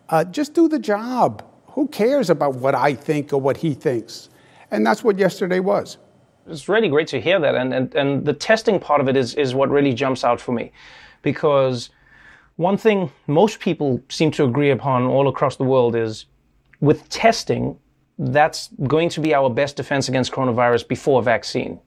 Uh, 0.07 0.23
just 0.23 0.53
do 0.53 0.69
the 0.69 0.79
job. 0.79 1.43
Who 1.67 1.87
cares 1.89 2.29
about 2.29 2.55
what 2.55 2.73
I 2.73 2.93
think 2.93 3.33
or 3.33 3.41
what 3.41 3.57
he 3.57 3.73
thinks? 3.73 4.29
And 4.71 4.85
that's 4.85 5.03
what 5.03 5.19
yesterday 5.19 5.59
was. 5.59 5.97
It's 6.47 6.69
really 6.69 6.87
great 6.87 7.07
to 7.09 7.19
hear 7.19 7.37
that. 7.39 7.55
And, 7.55 7.73
and, 7.73 7.93
and 7.95 8.25
the 8.25 8.33
testing 8.33 8.79
part 8.79 9.01
of 9.01 9.09
it 9.09 9.17
is, 9.17 9.35
is 9.35 9.53
what 9.53 9.69
really 9.69 9.93
jumps 9.93 10.23
out 10.23 10.39
for 10.39 10.53
me. 10.53 10.71
Because 11.21 11.89
one 12.55 12.77
thing 12.77 13.11
most 13.27 13.59
people 13.59 14.01
seem 14.07 14.31
to 14.31 14.45
agree 14.45 14.71
upon 14.71 15.03
all 15.03 15.27
across 15.27 15.57
the 15.57 15.63
world 15.65 15.95
is 15.95 16.27
with 16.79 17.09
testing, 17.09 17.77
that's 18.17 18.69
going 18.87 19.09
to 19.09 19.19
be 19.19 19.33
our 19.33 19.49
best 19.49 19.75
defense 19.75 20.07
against 20.07 20.31
coronavirus 20.31 20.87
before 20.87 21.21
vaccine. 21.21 21.79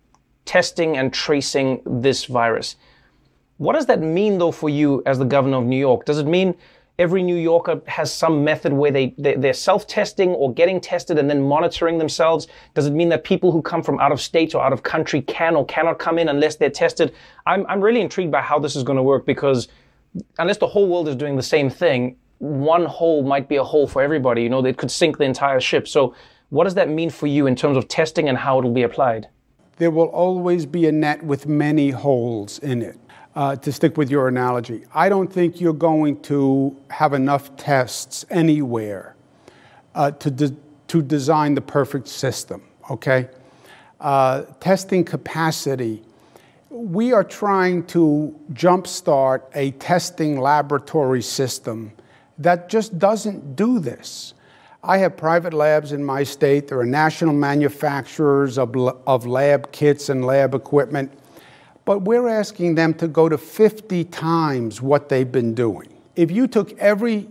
Testing 0.46 0.96
and 0.96 1.12
tracing 1.12 1.82
this 1.84 2.24
virus. 2.24 2.76
What 3.58 3.74
does 3.74 3.86
that 3.86 4.00
mean, 4.00 4.38
though, 4.38 4.52
for 4.52 4.70
you 4.70 5.02
as 5.04 5.18
the 5.18 5.24
governor 5.24 5.58
of 5.58 5.64
New 5.64 5.78
York? 5.78 6.06
Does 6.06 6.18
it 6.18 6.26
mean 6.26 6.54
every 6.98 7.22
New 7.22 7.36
Yorker 7.36 7.82
has 7.86 8.12
some 8.12 8.42
method 8.42 8.72
where 8.72 8.90
they, 8.90 9.14
they 9.18 9.50
are 9.50 9.52
self-testing 9.52 10.30
or 10.30 10.52
getting 10.54 10.80
tested 10.80 11.18
and 11.18 11.28
then 11.28 11.42
monitoring 11.42 11.98
themselves? 11.98 12.48
Does 12.74 12.86
it 12.86 12.92
mean 12.92 13.10
that 13.10 13.24
people 13.24 13.52
who 13.52 13.60
come 13.60 13.82
from 13.82 14.00
out 14.00 14.12
of 14.12 14.20
state 14.20 14.54
or 14.54 14.62
out 14.62 14.72
of 14.72 14.82
country 14.82 15.20
can 15.22 15.56
or 15.56 15.66
cannot 15.66 15.98
come 15.98 16.18
in 16.18 16.28
unless 16.28 16.56
they're 16.56 16.70
tested? 16.70 17.14
I'm 17.46 17.66
I'm 17.66 17.80
really 17.80 18.00
intrigued 18.00 18.32
by 18.32 18.40
how 18.40 18.58
this 18.58 18.76
is 18.76 18.82
going 18.82 18.96
to 18.96 19.02
work 19.02 19.26
because 19.26 19.68
unless 20.38 20.58
the 20.58 20.66
whole 20.66 20.88
world 20.88 21.08
is 21.08 21.16
doing 21.16 21.36
the 21.36 21.42
same 21.42 21.68
thing, 21.68 22.16
one 22.38 22.84
hole 22.84 23.22
might 23.22 23.48
be 23.48 23.56
a 23.56 23.64
hole 23.64 23.86
for 23.86 24.02
everybody. 24.02 24.42
You 24.42 24.48
know, 24.48 24.64
it 24.64 24.76
could 24.76 24.90
sink 24.90 25.18
the 25.18 25.24
entire 25.24 25.60
ship. 25.60 25.88
So, 25.88 26.14
what 26.50 26.64
does 26.64 26.74
that 26.74 26.88
mean 26.88 27.10
for 27.10 27.26
you 27.26 27.46
in 27.46 27.56
terms 27.56 27.76
of 27.76 27.88
testing 27.88 28.28
and 28.28 28.38
how 28.38 28.58
it 28.58 28.64
will 28.64 28.72
be 28.72 28.82
applied? 28.82 29.28
There 29.78 29.90
will 29.90 30.06
always 30.06 30.66
be 30.66 30.86
a 30.86 30.92
net 30.92 31.22
with 31.22 31.46
many 31.46 31.90
holes 31.90 32.58
in 32.58 32.82
it 32.82 32.98
uh, 33.36 33.54
to 33.54 33.70
stick 33.70 33.98
with 33.98 34.10
your 34.10 34.28
analogy, 34.28 34.84
I 34.94 35.10
don't 35.10 35.30
think 35.30 35.60
you're 35.60 35.74
going 35.74 36.20
to 36.22 36.74
have 36.88 37.12
enough 37.12 37.54
tests 37.56 38.24
anywhere 38.30 39.14
uh, 39.94 40.12
to, 40.12 40.30
de- 40.30 40.56
to 40.88 41.02
design 41.02 41.54
the 41.54 41.60
perfect 41.60 42.08
system, 42.08 42.62
okay? 42.90 43.28
Uh, 44.00 44.44
testing 44.58 45.04
capacity. 45.04 46.02
We 46.70 47.12
are 47.12 47.24
trying 47.24 47.84
to 47.88 48.34
jumpstart 48.54 49.42
a 49.54 49.72
testing 49.72 50.40
laboratory 50.40 51.22
system 51.22 51.92
that 52.38 52.70
just 52.70 52.98
doesn't 52.98 53.54
do 53.54 53.78
this. 53.78 54.32
I 54.86 54.98
have 54.98 55.16
private 55.16 55.52
labs 55.52 55.92
in 55.92 56.04
my 56.04 56.22
state. 56.22 56.68
There 56.68 56.78
are 56.78 56.86
national 56.86 57.34
manufacturers 57.34 58.56
of, 58.56 58.74
of 59.06 59.26
lab 59.26 59.72
kits 59.72 60.08
and 60.08 60.24
lab 60.24 60.54
equipment 60.54 61.12
but 61.86 62.00
we're 62.00 62.28
asking 62.28 62.74
them 62.74 62.92
to 62.94 63.08
go 63.08 63.30
to 63.30 63.38
50 63.38 64.04
times 64.04 64.82
what 64.82 65.08
they've 65.08 65.30
been 65.30 65.54
doing. 65.54 65.88
If 66.16 66.30
you 66.30 66.48
took 66.48 66.76
every 66.78 67.28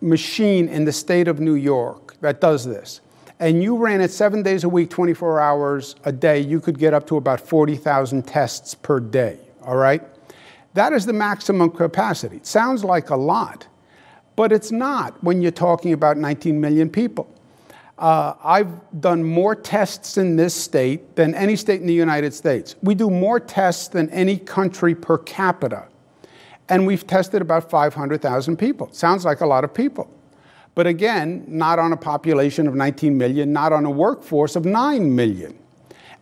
machine 0.00 0.68
in 0.68 0.86
the 0.86 0.92
state 0.92 1.28
of 1.28 1.38
New 1.38 1.54
York 1.54 2.16
that 2.22 2.40
does 2.40 2.64
this, 2.64 3.02
and 3.38 3.62
you 3.62 3.76
ran 3.76 4.00
it 4.00 4.10
seven 4.10 4.42
days 4.42 4.64
a 4.64 4.68
week, 4.68 4.90
24 4.90 5.40
hours 5.40 5.96
a 6.04 6.12
day, 6.12 6.40
you 6.40 6.60
could 6.60 6.78
get 6.78 6.94
up 6.94 7.06
to 7.08 7.16
about 7.18 7.40
40,000 7.40 8.26
tests 8.26 8.74
per 8.74 9.00
day, 9.00 9.38
all 9.62 9.76
right? 9.76 10.02
That 10.72 10.94
is 10.94 11.04
the 11.04 11.12
maximum 11.12 11.70
capacity. 11.70 12.36
It 12.36 12.46
sounds 12.46 12.84
like 12.84 13.10
a 13.10 13.16
lot, 13.16 13.66
but 14.40 14.52
it's 14.52 14.72
not 14.72 15.22
when 15.22 15.42
you're 15.42 15.50
talking 15.50 15.92
about 15.92 16.16
19 16.16 16.58
million 16.58 16.88
people. 16.88 17.28
Uh, 17.98 18.32
I've 18.42 18.72
done 18.98 19.22
more 19.22 19.54
tests 19.54 20.16
in 20.16 20.34
this 20.34 20.54
state 20.54 21.14
than 21.14 21.34
any 21.34 21.56
state 21.56 21.82
in 21.82 21.86
the 21.86 21.92
United 21.92 22.32
States. 22.32 22.74
We 22.80 22.94
do 22.94 23.10
more 23.10 23.38
tests 23.38 23.88
than 23.88 24.08
any 24.08 24.38
country 24.38 24.94
per 24.94 25.18
capita. 25.18 25.88
And 26.70 26.86
we've 26.86 27.06
tested 27.06 27.42
about 27.42 27.68
500,000 27.68 28.56
people. 28.56 28.88
Sounds 28.92 29.26
like 29.26 29.42
a 29.42 29.46
lot 29.46 29.62
of 29.62 29.74
people. 29.74 30.10
But 30.74 30.86
again, 30.86 31.44
not 31.46 31.78
on 31.78 31.92
a 31.92 31.96
population 31.98 32.66
of 32.66 32.74
19 32.74 33.18
million, 33.18 33.52
not 33.52 33.74
on 33.74 33.84
a 33.84 33.90
workforce 33.90 34.56
of 34.56 34.64
9 34.64 35.14
million. 35.14 35.58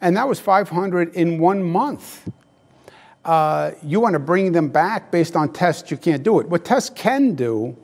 And 0.01 0.17
that 0.17 0.27
was 0.27 0.41
500 0.41 1.15
in 1.15 1.39
one 1.39 1.63
month. 1.63 2.29
Uh, 3.25 3.71
you 3.81 4.01
want 4.01 4.15
to 4.15 4.19
bring 4.19 4.51
them 4.51 4.71
back 4.71 5.13
based 5.13 5.37
on 5.37 5.53
tests, 5.53 5.93
you 5.93 5.97
can't 5.97 6.25
do 6.25 6.41
it. 6.41 6.49
What 6.49 6.65
tests 6.65 6.91
can 6.91 7.37
do 7.37 7.77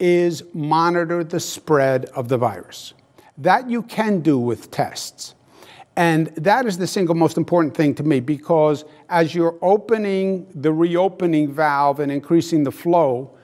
is 0.00 0.42
monitor 0.52 1.22
the 1.22 1.38
spread 1.38 2.06
of 2.06 2.28
the 2.28 2.38
virus. 2.38 2.94
That 3.38 3.70
you 3.70 3.82
can 3.82 4.20
do 4.20 4.38
with 4.38 4.70
tests. 4.70 5.34
And 5.96 6.28
that 6.28 6.66
is 6.66 6.78
the 6.78 6.86
single 6.86 7.14
most 7.14 7.36
important 7.36 7.76
thing 7.76 7.94
to 7.96 8.02
me 8.02 8.20
because 8.20 8.84
as 9.08 9.34
you're 9.34 9.58
opening 9.60 10.46
the 10.54 10.72
reopening 10.72 11.52
valve 11.52 12.00
and 12.00 12.10
increasing 12.10 12.64
the 12.64 12.72
flow, 12.72 13.36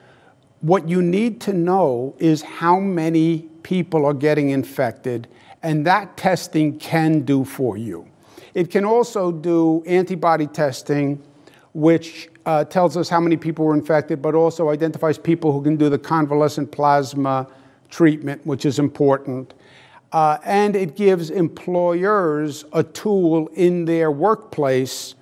what 0.61 0.89
you 0.89 1.01
need 1.01 1.39
to 1.41 1.53
know 1.53 2.15
is 2.17 2.41
how 2.41 2.79
many 2.79 3.47
people 3.61 4.05
are 4.05 4.13
getting 4.13 4.49
infected, 4.49 5.27
and 5.61 5.85
that 5.85 6.17
testing 6.17 6.79
can 6.79 7.21
do 7.21 7.43
for 7.43 7.77
you. 7.77 8.07
It 8.53 8.71
can 8.71 8.85
also 8.85 9.31
do 9.31 9.83
antibody 9.85 10.47
testing, 10.47 11.21
which 11.73 12.29
uh, 12.47 12.63
tells 12.63 12.95
us 12.95 13.09
how 13.09 13.19
many 13.19 13.35
people 13.35 13.65
were 13.65 13.73
infected, 13.73 14.21
but 14.21 14.33
also 14.33 14.69
identifies 14.69 15.17
people 15.17 15.51
who 15.51 15.61
can 15.61 15.75
do 15.75 15.89
the 15.89 15.99
convalescent 15.99 16.71
plasma 16.71 17.45
treatment, 17.89 18.43
which 18.45 18.65
is 18.65 18.79
important. 18.79 19.53
Uh, 20.13 20.37
and 20.45 20.73
it 20.73 20.95
gives 20.95 21.29
employers 21.29 22.63
a 22.71 22.81
tool 22.81 23.47
in 23.49 23.83
their 23.83 24.09
workplace 24.09 25.15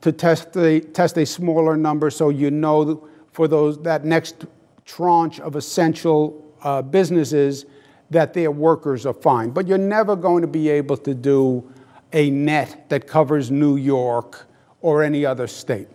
to 0.00 0.10
test, 0.10 0.52
the, 0.52 0.80
test 0.92 1.16
a 1.16 1.24
smaller 1.24 1.76
number 1.76 2.10
so 2.10 2.30
you 2.30 2.50
know 2.50 3.08
for 3.32 3.46
those, 3.46 3.80
that 3.82 4.04
next 4.04 4.46
tranche 4.84 5.38
of 5.38 5.54
essential 5.54 6.52
uh, 6.62 6.82
businesses 6.82 7.64
that 8.10 8.34
their 8.34 8.50
workers 8.50 9.06
are 9.06 9.14
fine. 9.14 9.50
But 9.50 9.68
you're 9.68 9.78
never 9.78 10.16
going 10.16 10.42
to 10.42 10.48
be 10.48 10.68
able 10.68 10.96
to 10.96 11.14
do 11.14 11.72
a 12.12 12.28
net 12.30 12.88
that 12.88 13.06
covers 13.06 13.52
New 13.52 13.76
York 13.76 14.46
or 14.80 15.04
any 15.04 15.24
other 15.24 15.46
state. 15.46 15.86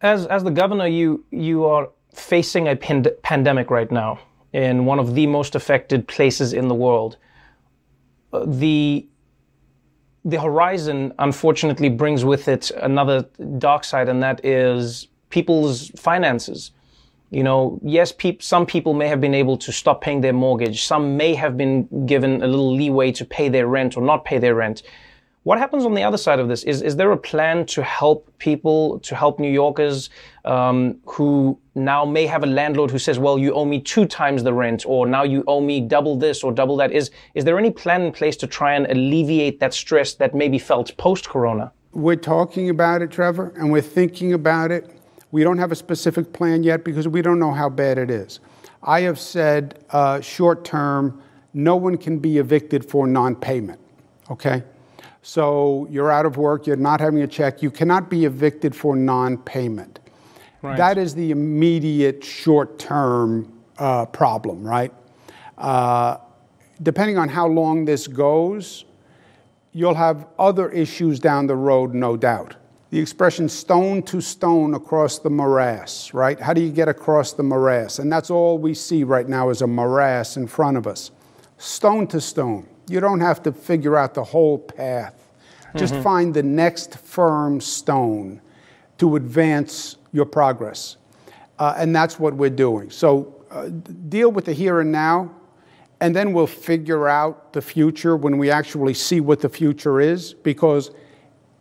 As, 0.00 0.26
as 0.26 0.44
the 0.44 0.50
governor, 0.50 0.86
you, 0.86 1.24
you 1.30 1.64
are 1.64 1.90
facing 2.14 2.68
a 2.68 2.76
pand- 2.76 3.10
pandemic 3.22 3.70
right 3.70 3.90
now 3.90 4.20
in 4.52 4.86
one 4.86 4.98
of 4.98 5.14
the 5.14 5.26
most 5.26 5.54
affected 5.54 6.08
places 6.08 6.52
in 6.52 6.68
the 6.68 6.74
world 6.74 7.16
the 8.46 9.06
the 10.24 10.40
horizon 10.40 11.12
unfortunately 11.18 11.88
brings 11.88 12.24
with 12.24 12.48
it 12.48 12.70
another 12.72 13.26
dark 13.58 13.84
side, 13.84 14.08
and 14.08 14.22
that 14.22 14.44
is 14.44 15.08
people's 15.30 15.90
finances. 15.90 16.72
You 17.30 17.44
know, 17.44 17.78
yes, 17.82 18.12
some 18.40 18.66
people 18.66 18.94
may 18.94 19.06
have 19.08 19.20
been 19.20 19.34
able 19.34 19.56
to 19.58 19.72
stop 19.72 20.00
paying 20.00 20.20
their 20.20 20.32
mortgage. 20.32 20.82
Some 20.84 21.16
may 21.16 21.34
have 21.34 21.56
been 21.56 22.06
given 22.06 22.42
a 22.42 22.46
little 22.46 22.74
leeway 22.74 23.12
to 23.12 23.24
pay 23.24 23.48
their 23.48 23.66
rent 23.66 23.96
or 23.96 24.02
not 24.02 24.24
pay 24.24 24.38
their 24.38 24.54
rent. 24.54 24.82
What 25.44 25.58
happens 25.58 25.84
on 25.84 25.94
the 25.94 26.02
other 26.02 26.18
side 26.18 26.40
of 26.40 26.48
this? 26.48 26.64
Is, 26.64 26.82
is 26.82 26.96
there 26.96 27.12
a 27.12 27.16
plan 27.16 27.64
to 27.66 27.82
help 27.82 28.30
people, 28.38 28.98
to 29.00 29.14
help 29.14 29.38
New 29.38 29.50
Yorkers 29.50 30.10
um, 30.44 30.98
who 31.06 31.58
now 31.74 32.04
may 32.04 32.26
have 32.26 32.42
a 32.42 32.46
landlord 32.46 32.90
who 32.90 32.98
says, 32.98 33.18
well, 33.18 33.38
you 33.38 33.54
owe 33.54 33.64
me 33.64 33.80
two 33.80 34.04
times 34.04 34.42
the 34.42 34.52
rent, 34.52 34.84
or 34.84 35.06
now 35.06 35.22
you 35.22 35.44
owe 35.46 35.60
me 35.60 35.80
double 35.80 36.16
this 36.16 36.42
or 36.42 36.52
double 36.52 36.76
that? 36.76 36.92
Is, 36.92 37.10
is 37.34 37.44
there 37.44 37.58
any 37.58 37.70
plan 37.70 38.02
in 38.02 38.12
place 38.12 38.36
to 38.38 38.46
try 38.46 38.74
and 38.74 38.86
alleviate 38.86 39.60
that 39.60 39.72
stress 39.72 40.14
that 40.14 40.34
may 40.34 40.48
be 40.48 40.58
felt 40.58 40.94
post 40.96 41.28
corona? 41.28 41.72
We're 41.92 42.16
talking 42.16 42.68
about 42.68 43.00
it, 43.00 43.10
Trevor, 43.10 43.52
and 43.56 43.70
we're 43.70 43.80
thinking 43.80 44.32
about 44.34 44.70
it. 44.70 44.90
We 45.30 45.44
don't 45.44 45.58
have 45.58 45.72
a 45.72 45.76
specific 45.76 46.32
plan 46.32 46.62
yet 46.62 46.84
because 46.84 47.06
we 47.06 47.22
don't 47.22 47.38
know 47.38 47.52
how 47.52 47.68
bad 47.68 47.96
it 47.96 48.10
is. 48.10 48.40
I 48.82 49.00
have 49.02 49.18
said 49.18 49.84
uh, 49.90 50.20
short 50.20 50.64
term, 50.64 51.22
no 51.54 51.76
one 51.76 51.96
can 51.96 52.18
be 52.18 52.38
evicted 52.38 52.84
for 52.84 53.06
non 53.06 53.34
payment, 53.34 53.80
okay? 54.30 54.62
So 55.22 55.86
you're 55.90 56.10
out 56.10 56.26
of 56.26 56.36
work, 56.36 56.66
you're 56.66 56.76
not 56.76 57.00
having 57.00 57.22
a 57.22 57.26
check, 57.26 57.62
you 57.62 57.70
cannot 57.70 58.08
be 58.08 58.24
evicted 58.24 58.74
for 58.74 58.96
non 58.96 59.38
payment. 59.38 60.00
Right. 60.62 60.76
That 60.76 60.98
is 60.98 61.14
the 61.14 61.30
immediate 61.30 62.24
short 62.24 62.78
term 62.78 63.52
uh, 63.78 64.06
problem, 64.06 64.64
right? 64.66 64.92
Uh, 65.56 66.16
depending 66.82 67.18
on 67.18 67.28
how 67.28 67.46
long 67.46 67.84
this 67.84 68.06
goes, 68.06 68.84
you'll 69.72 69.94
have 69.94 70.26
other 70.38 70.70
issues 70.70 71.20
down 71.20 71.46
the 71.46 71.56
road, 71.56 71.94
no 71.94 72.16
doubt. 72.16 72.56
the 72.90 72.98
expression 72.98 73.48
stone 73.48 74.02
to 74.02 74.20
stone 74.20 74.74
across 74.74 75.18
the 75.18 75.28
morass, 75.30 76.14
right? 76.14 76.40
How 76.40 76.54
do 76.54 76.60
you 76.62 76.70
get 76.72 76.88
across 76.88 77.34
the 77.34 77.42
morass? 77.42 77.98
And 77.98 78.10
that's 78.10 78.30
all 78.30 78.56
we 78.58 78.72
see 78.74 79.04
right 79.04 79.28
now 79.28 79.50
is 79.50 79.60
a 79.62 79.66
morass 79.66 80.36
in 80.38 80.46
front 80.46 80.76
of 80.78 80.86
us. 80.86 81.10
Stone 81.58 82.06
to 82.08 82.20
stone. 82.20 82.66
You 82.88 83.00
don't 83.00 83.20
have 83.20 83.42
to 83.44 83.52
figure 83.52 83.96
out 83.96 84.14
the 84.14 84.24
whole 84.24 84.58
path. 84.58 85.14
Just 85.76 85.92
mm-hmm. 85.92 86.02
find 86.02 86.34
the 86.34 86.42
next 86.42 86.98
firm 86.98 87.60
stone 87.60 88.40
to 88.98 89.16
advance 89.16 89.96
your 90.12 90.24
progress. 90.24 90.96
Uh, 91.58 91.74
and 91.76 91.94
that's 91.94 92.18
what 92.18 92.34
we're 92.34 92.48
doing. 92.50 92.90
So 92.90 93.44
uh, 93.50 93.68
deal 94.08 94.30
with 94.30 94.46
the 94.46 94.52
here 94.52 94.80
and 94.80 94.90
now, 94.90 95.30
and 96.00 96.14
then 96.14 96.32
we'll 96.32 96.46
figure 96.46 97.08
out 97.08 97.52
the 97.52 97.60
future 97.60 98.16
when 98.16 98.38
we 98.38 98.50
actually 98.50 98.94
see 98.94 99.20
what 99.20 99.40
the 99.40 99.48
future 99.48 100.00
is, 100.00 100.32
because 100.32 100.90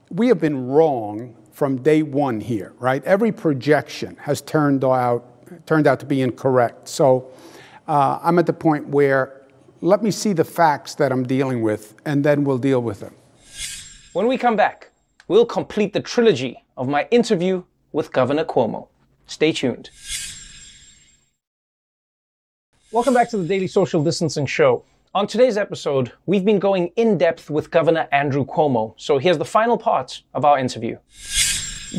we 0.10 0.28
have 0.28 0.40
been 0.40 0.68
wrong 0.68 1.36
from 1.52 1.82
day 1.82 2.04
one 2.04 2.40
here, 2.40 2.74
right? 2.80 3.04
Every 3.04 3.32
projection 3.32 4.16
has 4.18 4.42
turned 4.42 4.84
out, 4.86 5.66
turned 5.66 5.88
out 5.88 6.00
to 6.02 6.06
be 6.06 6.22
incorrect. 6.22 6.88
So 6.88 7.32
uh, 7.88 8.20
I'm 8.22 8.38
at 8.38 8.46
the 8.46 8.54
point 8.54 8.88
where 8.88 9.37
let 9.82 10.02
me 10.02 10.12
see 10.12 10.34
the 10.34 10.44
facts 10.44 10.96
that 10.96 11.12
I'm 11.12 11.24
dealing 11.24 11.62
with, 11.62 11.94
and 12.06 12.24
then 12.24 12.44
we'll 12.44 12.58
deal 12.58 12.82
with 12.82 13.00
them. 13.00 13.14
When 14.14 14.28
we 14.28 14.38
come 14.38 14.56
back, 14.56 14.90
we'll 15.28 15.46
complete 15.46 15.94
the 15.94 16.00
trilogy 16.00 16.64
of 16.76 16.88
my 16.88 17.08
interview 17.12 17.64
with 17.92 18.12
Governor 18.12 18.46
Cuomo. 18.46 18.88
Stay 19.28 19.52
tuned. 19.52 19.90
Welcome 22.92 23.14
back 23.14 23.30
to 23.32 23.38
the 23.38 23.46
Daily 23.46 23.68
Social 23.68 24.04
Distancing 24.04 24.46
Show. 24.46 24.84
On 25.14 25.28
today's 25.28 25.58
episode, 25.58 26.12
we've 26.26 26.46
been 26.46 26.60
going 26.60 26.92
in 26.96 27.18
depth 27.18 27.50
with 27.50 27.70
Governor 27.70 28.08
Andrew 28.12 28.46
Cuomo. 28.46 28.94
So 28.98 29.18
here's 29.18 29.38
the 29.38 29.46
final 29.46 29.78
part 29.78 30.22
of 30.34 30.46
our 30.46 30.58
interview. 30.58 30.98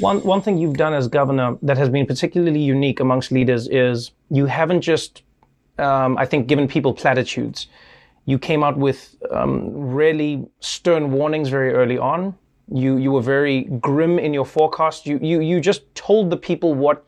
One, 0.00 0.20
one 0.23 0.42
thing 0.42 0.58
you've 0.58 0.76
done 0.76 0.94
as 0.94 1.08
governor 1.08 1.56
that 1.62 1.78
has 1.78 1.88
been 1.88 2.06
particularly 2.06 2.61
unique 2.61 3.00
amongst 3.00 3.30
leaders 3.30 3.68
is 3.68 4.12
you 4.30 4.47
haven't 4.47 4.82
just, 4.82 5.23
um, 5.78 6.18
I 6.18 6.26
think, 6.26 6.47
given 6.47 6.68
people 6.68 6.92
platitudes. 6.92 7.68
You 8.25 8.38
came 8.38 8.62
out 8.62 8.76
with 8.76 9.16
um, 9.30 9.70
really 9.75 10.47
stern 10.61 11.12
warnings 11.12 11.49
very 11.49 11.73
early 11.73 11.99
on. 11.99 12.35
You, 12.70 12.99
you 12.99 13.12
were 13.12 13.23
very 13.23 13.64
grim 13.80 14.18
in 14.18 14.35
your 14.35 14.44
forecast. 14.44 15.06
You, 15.06 15.18
you, 15.23 15.40
you 15.40 15.61
just 15.61 15.94
told 15.94 16.28
the 16.28 16.37
people 16.37 16.75
what 16.75 17.06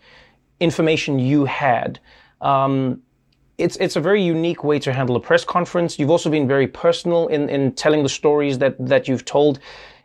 information 0.60 1.18
you 1.18 1.44
had. 1.44 2.00
Um, 2.40 3.02
it's 3.58 3.76
it's 3.76 3.96
a 3.96 4.00
very 4.00 4.22
unique 4.22 4.64
way 4.64 4.78
to 4.78 4.92
handle 4.92 5.16
a 5.16 5.20
press 5.20 5.44
conference. 5.44 5.98
You've 5.98 6.10
also 6.10 6.30
been 6.30 6.48
very 6.48 6.66
personal 6.66 7.28
in 7.28 7.48
in 7.50 7.72
telling 7.72 8.02
the 8.02 8.08
stories 8.08 8.58
that 8.58 8.74
that 8.78 9.06
you've 9.06 9.24
told. 9.24 9.60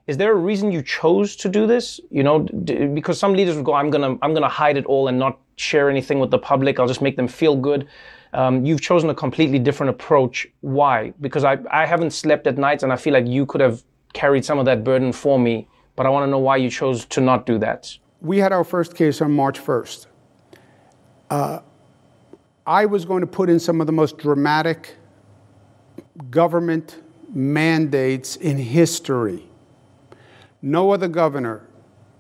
Is 0.07 0.17
there 0.17 0.33
a 0.33 0.35
reason 0.35 0.71
you 0.71 0.83
chose 0.83 1.35
to 1.37 1.49
do 1.49 1.65
this? 1.65 1.99
You 2.11 2.23
know, 2.23 2.39
d- 2.43 2.87
because 2.87 3.17
some 3.17 3.33
leaders 3.33 3.55
would 3.55 3.65
go, 3.65 3.73
"I'm 3.73 3.89
gonna 3.89 4.17
I'm 4.21 4.33
gonna 4.33 4.49
hide 4.49 4.77
it 4.77 4.85
all 4.85 5.07
and 5.07 5.17
not 5.17 5.39
share 5.55 5.89
anything 5.89 6.19
with 6.19 6.31
the 6.31 6.37
public. 6.37 6.79
I'll 6.79 6.87
just 6.87 7.01
make 7.01 7.15
them 7.15 7.27
feel 7.27 7.55
good." 7.55 7.87
Um, 8.35 8.65
you've 8.65 8.81
chosen 8.81 9.09
a 9.09 9.15
completely 9.15 9.59
different 9.59 9.91
approach. 9.91 10.45
Why? 10.59 11.13
Because 11.21 11.45
I 11.45 11.57
I 11.71 11.85
haven't 11.85 12.11
slept 12.11 12.47
at 12.47 12.57
night, 12.57 12.83
and 12.83 12.91
I 12.91 12.97
feel 12.97 13.13
like 13.13 13.27
you 13.27 13.45
could 13.45 13.61
have 13.61 13.83
carried 14.13 14.43
some 14.43 14.59
of 14.59 14.65
that 14.65 14.83
burden 14.83 15.13
for 15.13 15.39
me. 15.39 15.67
But 15.95 16.05
I 16.05 16.09
want 16.09 16.25
to 16.25 16.29
know 16.29 16.39
why 16.39 16.57
you 16.57 16.69
chose 16.69 17.05
to 17.05 17.21
not 17.21 17.45
do 17.45 17.57
that. 17.59 17.97
We 18.19 18.37
had 18.39 18.51
our 18.51 18.65
first 18.65 18.95
case 18.95 19.21
on 19.21 19.31
March 19.31 19.59
1st. 19.59 20.07
Uh, 21.29 21.59
I 22.67 22.85
was 22.85 23.05
going 23.05 23.21
to 23.21 23.27
put 23.27 23.49
in 23.49 23.59
some 23.59 23.79
of 23.79 23.87
the 23.87 23.93
most 23.93 24.17
dramatic 24.17 24.95
government 26.29 27.01
mandates 27.33 28.35
in 28.35 28.57
history. 28.57 29.47
No 30.61 30.91
other 30.91 31.07
governor 31.07 31.67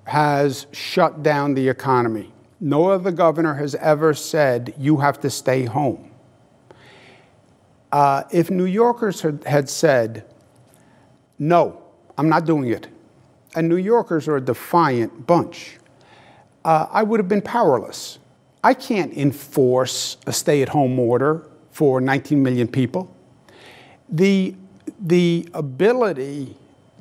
has 0.05 0.67
shut 0.71 1.23
down 1.23 1.55
the 1.55 1.67
economy. 1.67 2.34
No 2.59 2.89
other 2.89 3.11
governor 3.11 3.55
has 3.55 3.75
ever 3.75 4.13
said, 4.13 4.73
you 4.77 4.97
have 4.97 5.19
to 5.21 5.29
stay 5.29 5.65
home. 5.65 6.11
Uh, 7.91 8.23
if 8.31 8.49
New 8.49 8.65
Yorkers 8.65 9.25
had 9.45 9.69
said, 9.69 10.25
no, 11.37 11.81
I'm 12.17 12.29
not 12.29 12.45
doing 12.45 12.69
it, 12.69 12.87
and 13.55 13.69
New 13.69 13.77
Yorkers 13.77 14.27
are 14.27 14.37
a 14.37 14.41
defiant 14.41 15.27
bunch, 15.27 15.77
uh, 16.63 16.87
I 16.91 17.03
would 17.03 17.19
have 17.19 17.29
been 17.29 17.41
powerless. 17.41 18.19
I 18.63 18.73
can't 18.73 19.13
enforce 19.13 20.17
a 20.25 20.33
stay 20.33 20.61
at 20.61 20.69
home 20.69 20.97
order 20.99 21.47
for 21.71 22.01
19 22.01 22.41
million 22.41 22.67
people. 22.67 23.13
The, 24.09 24.55
the 24.99 25.47
ability 25.53 26.57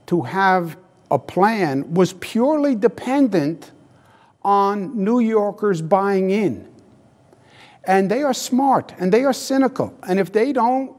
to 0.06 0.22
have 0.22 0.76
a 1.10 1.18
plan 1.18 1.94
was 1.94 2.12
purely 2.14 2.74
dependent 2.74 3.70
on 4.44 5.02
New 5.02 5.20
Yorkers 5.20 5.80
buying 5.82 6.30
in. 6.30 6.68
And 7.84 8.10
they 8.10 8.22
are 8.22 8.34
smart 8.34 8.94
and 8.98 9.12
they 9.12 9.24
are 9.24 9.32
cynical. 9.32 9.96
And 10.08 10.18
if 10.18 10.32
they 10.32 10.52
don't 10.52 10.96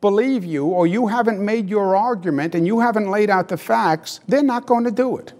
believe 0.00 0.44
you 0.44 0.66
or 0.66 0.86
you 0.86 1.06
haven't 1.06 1.40
made 1.44 1.68
your 1.68 1.96
argument 1.96 2.54
and 2.54 2.66
you 2.66 2.80
haven't 2.80 3.10
laid 3.10 3.30
out 3.30 3.48
the 3.48 3.56
facts, 3.56 4.20
they're 4.28 4.42
not 4.42 4.66
going 4.66 4.84
to 4.84 4.90
do 4.90 5.16
it. 5.16 5.32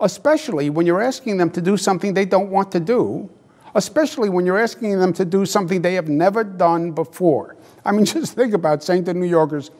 Especially 0.00 0.70
when 0.70 0.86
you're 0.86 1.02
asking 1.02 1.36
them 1.36 1.50
to 1.50 1.62
do 1.62 1.76
something 1.76 2.14
they 2.14 2.24
don't 2.24 2.50
want 2.50 2.72
to 2.72 2.80
do 2.80 3.30
especially 3.76 4.30
when 4.30 4.46
you're 4.46 4.58
asking 4.58 4.98
them 4.98 5.12
to 5.12 5.24
do 5.24 5.44
something 5.44 5.82
they 5.82 5.94
have 5.94 6.08
never 6.08 6.42
done 6.42 6.92
before. 6.92 7.56
I 7.84 7.92
mean, 7.92 8.04
just 8.16 8.34
think 8.34 8.54
about 8.54 8.82
saying 8.82 9.04
to 9.04 9.14
New 9.14 9.26
Yorkers, 9.26 9.70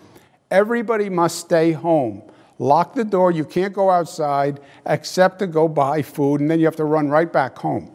everybody 0.51 1.09
must 1.09 1.39
stay 1.39 1.73
home. 1.73 2.23
Lock 2.59 2.95
the 2.95 3.05
door, 3.05 3.31
you 3.31 3.45
can't 3.45 3.73
go 3.73 3.91
outside 3.91 4.61
except 4.87 5.39
to 5.41 5.47
go 5.47 5.69
buy 5.69 6.03
food, 6.03 6.41
and 6.41 6.51
then 6.51 6.59
you 6.59 6.65
have 6.65 6.77
to 6.77 6.85
run 6.85 7.09
right 7.09 7.31
back 7.31 7.57
home. 7.59 7.91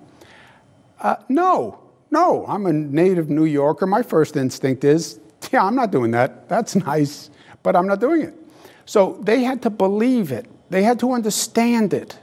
Uh, 1.00 1.16
no, 1.30 1.80
no, 2.12 2.46
I'm 2.48 2.68
a 2.68 2.74
native 2.74 3.30
New 3.30 3.46
Yorker. 3.46 3.88
My 3.88 4.04
first 4.04 4.38
instinct 4.38 4.84
is, 4.84 5.20
yeah, 5.52 5.64
I'm 5.64 5.76
not 5.76 5.92
doing 5.92 6.12
that. 6.12 6.48
That's 6.48 6.76
nice, 6.88 7.32
but 7.64 7.76
I'm 7.76 7.88
not 7.88 8.00
doing 8.00 8.22
it. 8.22 8.36
So 8.86 9.20
they 9.24 9.44
had 9.44 9.62
to 9.64 9.70
believe 9.70 10.32
it, 10.32 10.46
they 10.70 10.84
had 10.84 11.00
to 11.00 11.12
understand 11.12 11.94
it. 11.94 12.18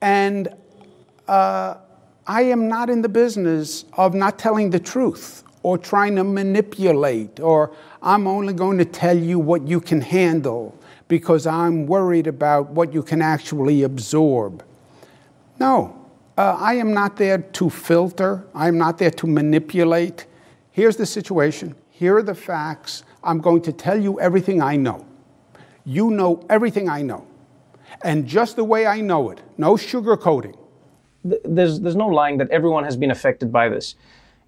And 0.00 0.48
uh, 1.28 1.76
I 2.26 2.42
am 2.42 2.68
not 2.68 2.88
in 2.88 3.02
the 3.02 3.08
business 3.08 3.84
of 3.94 4.14
not 4.14 4.38
telling 4.38 4.70
the 4.70 4.80
truth 4.80 5.44
or 5.62 5.78
trying 5.78 6.16
to 6.16 6.24
manipulate, 6.24 7.40
or 7.40 7.72
I'm 8.02 8.26
only 8.26 8.52
going 8.52 8.78
to 8.78 8.84
tell 8.84 9.16
you 9.16 9.38
what 9.38 9.66
you 9.66 9.80
can 9.80 10.00
handle 10.00 10.76
because 11.12 11.46
I'm 11.46 11.84
worried 11.84 12.26
about 12.26 12.70
what 12.70 12.94
you 12.94 13.02
can 13.02 13.20
actually 13.20 13.82
absorb. 13.82 14.64
No, 15.60 15.94
uh, 16.38 16.56
I 16.58 16.72
am 16.76 16.94
not 16.94 17.18
there 17.18 17.36
to 17.36 17.68
filter, 17.68 18.46
I 18.54 18.66
am 18.66 18.78
not 18.78 18.96
there 18.96 19.10
to 19.10 19.26
manipulate. 19.26 20.24
Here's 20.70 20.96
the 20.96 21.04
situation, 21.04 21.74
here 21.90 22.16
are 22.16 22.22
the 22.22 22.34
facts. 22.34 23.02
I'm 23.22 23.42
going 23.42 23.60
to 23.60 23.74
tell 23.74 24.00
you 24.00 24.18
everything 24.20 24.62
I 24.62 24.76
know. 24.76 25.06
You 25.84 26.10
know 26.10 26.46
everything 26.48 26.88
I 26.88 27.02
know. 27.02 27.26
And 28.02 28.26
just 28.26 28.56
the 28.56 28.64
way 28.64 28.86
I 28.86 29.02
know 29.02 29.28
it, 29.28 29.42
no 29.58 29.74
sugarcoating 29.74 30.56
there's 31.24 31.78
there's 31.80 31.94
no 31.94 32.08
lying 32.08 32.38
that 32.38 32.50
everyone 32.50 32.84
has 32.84 32.96
been 32.96 33.10
affected 33.10 33.52
by 33.52 33.68
this. 33.68 33.94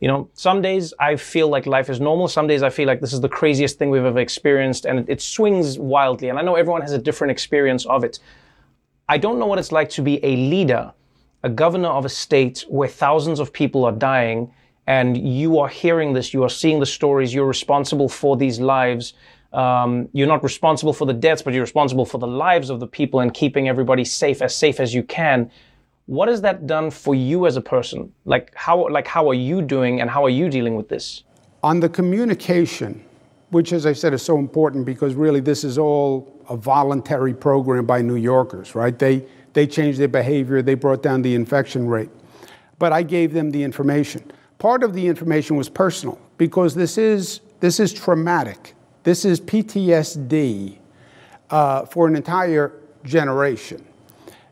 You 0.05 0.09
know, 0.09 0.29
some 0.35 0.61
days 0.61 0.93
I 1.01 1.17
feel 1.17 1.49
like 1.49 1.65
life 1.65 1.89
is 1.89 1.99
normal. 1.99 2.29
Some 2.29 2.47
days 2.47 2.63
I 2.63 2.69
feel 2.69 2.87
like 2.87 3.01
this 3.01 3.15
is 3.15 3.23
the 3.23 3.29
craziest 3.41 3.79
thing 3.79 3.89
we've 3.89 4.05
ever 4.05 4.19
experienced, 4.19 4.85
and 4.85 5.09
it, 5.09 5.23
swings 5.23 5.79
wildly. 5.79 6.29
And 6.29 6.39
I 6.39 6.43
know 6.43 6.57
everyone 6.57 6.83
has 6.83 6.93
a 6.93 6.99
different 6.99 7.31
experience 7.31 7.87
of 7.87 8.05
it. 8.05 8.19
I 9.09 9.17
don't 9.17 9.39
know 9.39 9.47
what 9.47 9.59
it's 9.59 9.73
like 9.73 9.89
to 9.97 10.03
be 10.03 10.23
a 10.23 10.37
leader, 10.37 10.93
a 11.43 11.49
governor 11.49 11.89
of 11.89 12.05
a 12.05 12.11
state 12.11 12.67
where 12.69 12.87
thousands 12.87 13.41
of 13.41 13.51
people 13.51 13.87
are 13.87 13.93
dying, 13.93 14.53
and 14.87 15.17
you 15.17 15.59
are 15.59 15.69
hearing 15.69 16.13
this, 16.13 16.35
you 16.35 16.43
are 16.43 16.51
seeing 16.51 16.81
the 16.81 16.93
stories, 17.01 17.33
you're 17.33 17.47
responsible 17.47 18.11
for 18.11 18.37
these 18.37 18.61
lives. 18.61 19.15
Um, 19.55 20.11
you're 20.13 20.29
not 20.29 20.45
responsible 20.45 20.93
for 20.93 21.07
the 21.07 21.15
deaths, 21.15 21.41
but 21.41 21.55
you're 21.55 21.63
responsible 21.63 22.05
for 22.05 22.19
the 22.19 22.27
lives 22.27 22.69
of 22.69 22.79
the 22.79 22.87
people 22.87 23.21
and 23.21 23.33
keeping 23.33 23.71
everybody 23.71 24.05
safe, 24.05 24.43
as 24.43 24.55
safe 24.55 24.81
as 24.81 24.93
you 24.93 25.03
can 25.03 25.51
what 26.07 26.29
has 26.29 26.43
that 26.43 26.67
done 26.67 26.91
for 26.91 27.15
you 27.15 27.47
as 27.47 27.57
a 27.57 27.61
person? 27.61 28.13
Like 28.25 28.53
how 28.55 28.89
like 28.89 29.07
how 29.07 29.29
are 29.29 29.35
you 29.35 29.63
doing 29.63 30.01
and 30.01 30.11
how 30.11 30.25
are 30.25 30.31
you 30.31 30.49
dealing 30.49 30.75
with 30.77 30.89
this? 30.89 31.25
On 31.63 31.81
the 31.81 31.89
communication 31.89 33.05
which 33.51 33.73
as 33.73 33.87
i 33.87 33.93
said 33.93 34.13
is 34.13 34.23
so 34.23 34.39
important 34.39 34.85
because 34.85 35.15
really 35.15 35.39
this 35.39 35.63
is 35.63 35.79
all 35.79 36.43
a 36.49 36.57
voluntary 36.57 37.33
program 37.33 37.87
by 37.87 38.03
new 38.03 38.17
yorkers 38.17 38.75
right? 38.75 38.99
They 38.99 39.25
they 39.53 39.67
changed 39.67 40.01
their 40.01 40.09
behavior. 40.09 40.63
They 40.63 40.75
brought 40.75 41.03
down 41.03 41.23
the 41.23 41.35
infection 41.35 41.87
rate. 41.87 42.11
But 42.79 42.93
i 42.93 43.03
gave 43.03 43.33
them 43.33 43.51
the 43.51 43.63
information. 43.63 44.31
Part 44.59 44.83
of 44.83 44.95
the 44.95 45.07
information 45.07 45.57
was 45.57 45.69
personal 45.69 46.19
because 46.37 46.75
this 46.75 46.99
is 46.99 47.41
this 47.61 47.81
is 47.81 47.93
traumatic. 47.93 48.75
This 49.05 49.25
is 49.25 49.41
ptsd 49.41 50.79
uh, 51.51 51.87
for 51.87 52.07
an 52.09 52.17
entire 52.17 52.73
generation 53.05 53.87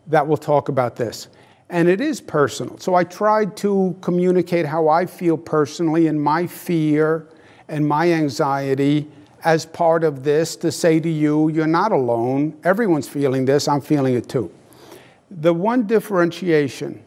that 0.06 0.26
will 0.26 0.36
talk 0.36 0.68
about 0.68 0.96
this 0.96 1.28
and 1.72 1.88
it 1.88 2.02
is 2.02 2.20
personal. 2.20 2.78
So 2.78 2.94
I 2.94 3.02
tried 3.02 3.56
to 3.56 3.96
communicate 4.02 4.66
how 4.66 4.88
I 4.88 5.06
feel 5.06 5.38
personally 5.38 6.06
and 6.06 6.22
my 6.22 6.46
fear 6.46 7.26
and 7.66 7.88
my 7.88 8.12
anxiety 8.12 9.08
as 9.42 9.64
part 9.64 10.04
of 10.04 10.22
this 10.22 10.54
to 10.56 10.70
say 10.70 11.00
to 11.00 11.08
you, 11.08 11.48
you're 11.48 11.66
not 11.66 11.90
alone. 11.90 12.56
Everyone's 12.62 13.08
feeling 13.08 13.46
this. 13.46 13.66
I'm 13.66 13.80
feeling 13.80 14.14
it 14.14 14.28
too. 14.28 14.52
The 15.30 15.54
one 15.54 15.86
differentiation 15.86 17.02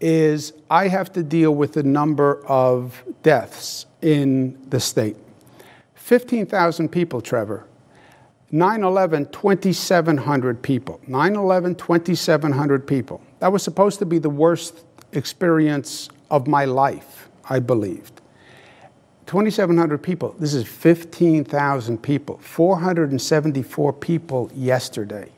is 0.00 0.54
I 0.68 0.88
have 0.88 1.12
to 1.12 1.22
deal 1.22 1.54
with 1.54 1.74
the 1.74 1.84
number 1.84 2.44
of 2.46 3.04
deaths 3.22 3.86
in 4.02 4.58
the 4.70 4.80
state. 4.80 5.16
15,000 5.94 6.88
people, 6.88 7.20
Trevor. 7.20 7.64
9 8.50 8.82
11, 8.82 9.26
2,700 9.26 10.62
people. 10.62 11.00
9 11.06 11.36
11, 11.36 11.76
2,700 11.76 12.86
people. 12.88 13.22
That 13.40 13.52
was 13.52 13.62
supposed 13.62 13.98
to 13.98 14.06
be 14.06 14.18
the 14.18 14.30
worst 14.30 14.84
experience 15.12 16.08
of 16.30 16.46
my 16.46 16.64
life, 16.66 17.28
I 17.48 17.58
believed. 17.58 18.20
2,700 19.26 20.02
people. 20.02 20.34
This 20.38 20.54
is 20.54 20.66
15,000 20.66 22.02
people. 22.02 22.38
474 22.38 23.92
people 23.94 24.50
yesterday. 24.54 25.30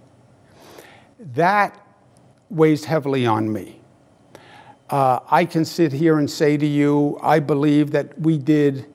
That 1.34 1.78
weighs 2.50 2.84
heavily 2.84 3.26
on 3.26 3.52
me. 3.52 3.80
Uh, 4.90 5.20
I 5.30 5.44
can 5.44 5.64
sit 5.64 5.92
here 5.92 6.18
and 6.18 6.30
say 6.30 6.56
to 6.56 6.66
you, 6.66 7.18
I 7.22 7.38
believe 7.38 7.92
that 7.92 8.18
we 8.18 8.36
did 8.36 8.86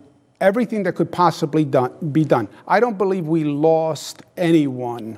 everything 0.42 0.84
that 0.84 0.94
could 0.94 1.12
possibly 1.12 1.66
done, 1.66 1.92
be 2.12 2.24
done. 2.24 2.50
I 2.68 2.80
don't 2.80 2.98
believe 2.98 3.28
we 3.28 3.44
lost 3.44 4.22
anyone 4.36 5.18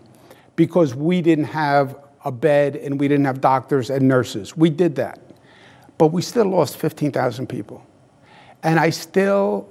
because 0.55 0.95
we 0.95 1.21
didn't 1.21 1.45
have 1.45 1.97
a 2.25 2.31
bed 2.31 2.75
and 2.75 2.99
we 2.99 3.07
didn't 3.07 3.25
have 3.25 3.41
doctors 3.41 3.89
and 3.89 4.07
nurses. 4.07 4.55
We 4.57 4.69
did 4.69 4.95
that. 4.95 5.19
But 5.97 6.07
we 6.07 6.21
still 6.21 6.45
lost 6.45 6.77
15,000 6.77 7.47
people. 7.47 7.85
And 8.63 8.79
I 8.79 8.89
still 8.89 9.67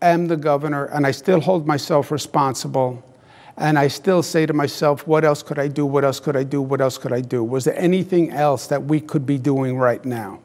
am 0.00 0.28
the 0.28 0.36
governor 0.36 0.86
and 0.86 1.06
I 1.06 1.10
still 1.10 1.40
hold 1.40 1.66
myself 1.66 2.10
responsible. 2.10 3.02
And 3.56 3.78
I 3.78 3.88
still 3.88 4.22
say 4.22 4.46
to 4.46 4.52
myself, 4.52 5.06
what 5.06 5.24
else 5.24 5.42
could 5.42 5.58
I 5.58 5.68
do? 5.68 5.84
What 5.84 6.04
else 6.04 6.20
could 6.20 6.36
I 6.36 6.44
do? 6.44 6.62
What 6.62 6.80
else 6.80 6.96
could 6.96 7.12
I 7.12 7.20
do? 7.20 7.42
Was 7.42 7.64
there 7.64 7.78
anything 7.78 8.30
else 8.30 8.68
that 8.68 8.84
we 8.84 9.00
could 9.00 9.26
be 9.26 9.36
doing 9.36 9.76
right 9.78 10.04
now? 10.04 10.40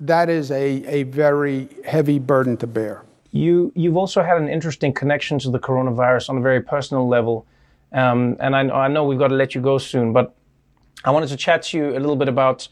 That 0.00 0.28
is 0.28 0.50
a, 0.50 0.84
a 0.86 1.04
very 1.04 1.68
heavy 1.84 2.18
burden 2.18 2.56
to 2.58 2.66
bear. 2.66 3.04
You, 3.30 3.72
you've 3.74 3.96
also 3.96 4.22
had 4.22 4.38
an 4.38 4.48
interesting 4.48 4.92
connection 4.92 5.38
to 5.40 5.50
the 5.50 5.58
coronavirus 5.58 6.30
on 6.30 6.38
a 6.38 6.40
very 6.40 6.60
personal 6.60 7.08
level. 7.08 7.46
Um, 7.92 8.36
and 8.38 8.54
I, 8.54 8.60
I 8.68 8.88
know 8.88 9.04
we've 9.04 9.18
got 9.18 9.28
to 9.28 9.34
let 9.34 9.54
you 9.54 9.60
go 9.60 9.78
soon, 9.78 10.12
but 10.12 10.34
I 11.04 11.10
wanted 11.10 11.28
to 11.28 11.36
chat 11.36 11.62
to 11.64 11.78
you 11.78 11.90
a 11.90 12.00
little 12.00 12.16
bit 12.16 12.28
about 12.28 12.68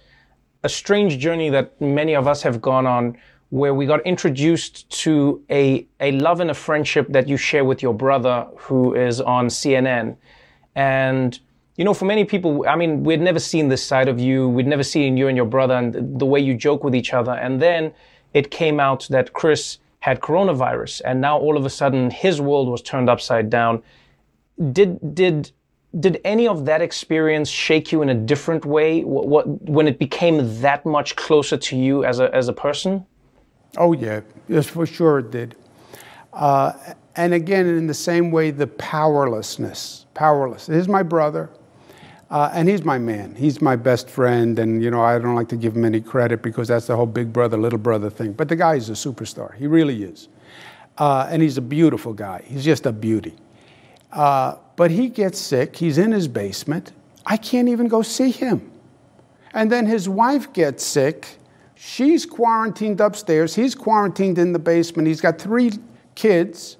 a 0.62 0.69
strange 0.69 1.19
journey 1.19 1.49
that 1.51 1.81
many 1.81 2.15
of 2.15 2.27
us 2.27 2.43
have 2.43 2.61
gone 2.61 2.87
on 2.87 3.17
where 3.51 3.73
we 3.73 3.87
got 3.87 4.05
introduced 4.05 4.89
to 4.91 5.43
a, 5.51 5.87
a 6.01 6.12
love 6.12 6.41
and 6.41 6.51
a 6.51 6.55
friendship 6.55 7.07
that 7.11 7.29
you 7.29 7.37
share 7.37 7.65
with 7.65 7.83
your 7.83 7.95
brother 7.95 8.47
who 8.57 8.95
is 8.95 9.21
on 9.21 9.47
CNN. 9.47 10.17
And, 10.75 11.39
you 11.77 11.85
know, 11.85 11.95
for 11.95 12.07
many 12.07 12.25
people, 12.25 12.65
I 12.69 12.75
mean, 12.75 13.05
we'd 13.05 13.21
never 13.21 13.39
seen 13.39 13.69
this 13.69 13.83
side 13.83 14.09
of 14.09 14.19
you. 14.19 14.49
We'd 14.49 14.67
never 14.67 14.83
seen 14.83 15.17
you 15.17 15.29
and 15.29 15.37
your 15.37 15.47
brother 15.47 15.75
and 15.75 16.19
the 16.19 16.27
way 16.27 16.41
you 16.41 16.55
joke 16.55 16.83
with 16.83 16.95
each 16.95 17.12
other. 17.15 17.33
And 17.33 17.62
then 17.62 17.93
it 18.35 18.51
came 18.51 18.81
out 18.81 19.07
that 19.11 19.33
Chris 19.33 19.79
had 20.01 20.21
coronavirus, 20.21 21.03
and 21.05 21.21
now 21.21 21.39
all 21.39 21.57
of 21.57 21.65
a 21.65 21.71
sudden 21.71 22.11
his 22.11 22.41
world 22.41 22.69
was 22.69 22.83
turned 22.83 23.11
upside 23.11 23.51
down. 23.51 23.83
Did 24.73 25.15
did 25.15 25.51
did 26.01 26.21
any 26.25 26.47
of 26.47 26.65
that 26.67 26.83
experience 26.83 27.49
shake 27.49 27.93
you 27.93 28.03
in 28.03 28.09
a 28.09 28.15
different 28.15 28.65
way? 28.65 29.03
What, 29.03 29.27
what 29.27 29.63
when 29.63 29.89
it 29.89 29.99
became 29.99 30.61
that 30.61 30.85
much 30.85 31.17
closer 31.17 31.57
to 31.57 31.77
you 31.77 32.05
as 32.05 32.21
a 32.21 32.35
as 32.35 32.49
a 32.49 32.53
person? 32.53 33.07
Oh 33.77 33.93
yeah, 33.93 34.21
yes 34.49 34.67
for 34.67 34.87
sure 34.87 35.21
it 35.21 35.31
did. 35.31 35.57
Uh, 36.33 36.73
and 37.17 37.33
again, 37.33 37.67
in 37.67 37.87
the 37.87 37.95
same 37.95 38.31
way, 38.31 38.51
the 38.51 38.67
powerlessness, 38.67 40.07
powerless. 40.15 40.67
He's 40.67 40.89
my 40.89 41.03
brother. 41.03 41.51
Uh, 42.29 42.51
and 42.53 42.69
he's 42.69 42.85
my 42.85 42.99
man. 42.99 43.35
He's 43.37 43.63
my 43.63 43.77
best 43.77 44.11
friend. 44.11 44.59
And, 44.59 44.83
you 44.83 44.91
know, 44.91 45.01
I 45.01 45.19
don't 45.19 45.37
like 45.37 45.49
to 45.49 45.57
give 45.57 45.77
him 45.77 45.85
any 45.85 46.01
credit 46.01 46.43
because 46.43 46.69
that's 46.69 46.89
the 46.89 46.97
whole 46.97 47.07
big 47.07 47.33
brother, 47.33 47.57
little 47.57 47.79
brother 47.79 48.11
thing. 48.11 48.33
But 48.33 48.49
the 48.49 48.57
guy 48.57 48.75
is 48.75 48.91
a 48.91 48.95
superstar. 48.95 49.55
He 49.55 49.67
really 49.67 50.03
is. 50.03 50.29
Uh, 50.99 51.29
and 51.31 51.41
he's 51.41 51.57
a 51.57 51.63
beautiful 51.63 52.13
guy. 52.13 52.43
He's 52.45 52.65
just 52.65 52.85
a 52.85 52.93
beauty. 52.93 53.37
Uh, 54.11 54.57
but 54.77 54.91
he 54.91 55.09
gets 55.09 55.39
sick. 55.39 55.77
He's 55.77 55.99
in 55.99 56.12
his 56.12 56.29
basement. 56.29 56.93
I 57.25 57.37
can't 57.37 57.69
even 57.69 57.89
go 57.89 58.03
see 58.03 58.31
him. 58.31 58.71
And 59.53 59.73
then 59.73 59.87
his 59.87 60.09
wife 60.09 60.53
gets 60.53 60.85
sick. 60.85 61.39
She's 61.75 62.25
quarantined 62.27 63.01
upstairs. 63.01 63.55
He's 63.55 63.75
quarantined 63.75 64.39
in 64.39 64.53
the 64.53 64.59
basement. 64.59 65.09
He's 65.09 65.21
got 65.21 65.39
three 65.39 65.73
kids 66.15 66.77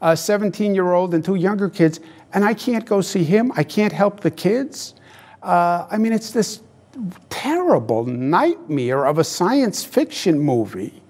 a 0.00 0.16
17 0.16 0.74
year 0.74 0.92
old 0.92 1.14
and 1.14 1.24
two 1.24 1.34
younger 1.34 1.68
kids 1.68 2.00
and 2.32 2.44
I 2.44 2.54
can't 2.54 2.84
go 2.84 3.00
see 3.00 3.24
him. 3.24 3.52
I 3.56 3.64
can't 3.64 3.92
help 3.92 4.20
the 4.20 4.30
kids. 4.30 4.94
Uh, 5.42 5.86
I 5.90 5.96
mean, 5.96 6.12
it's 6.12 6.30
this 6.30 6.60
terrible 7.30 8.04
nightmare 8.04 9.06
of 9.06 9.18
a 9.18 9.24
science 9.24 9.84
fiction 9.84 10.38
movie 10.38 11.02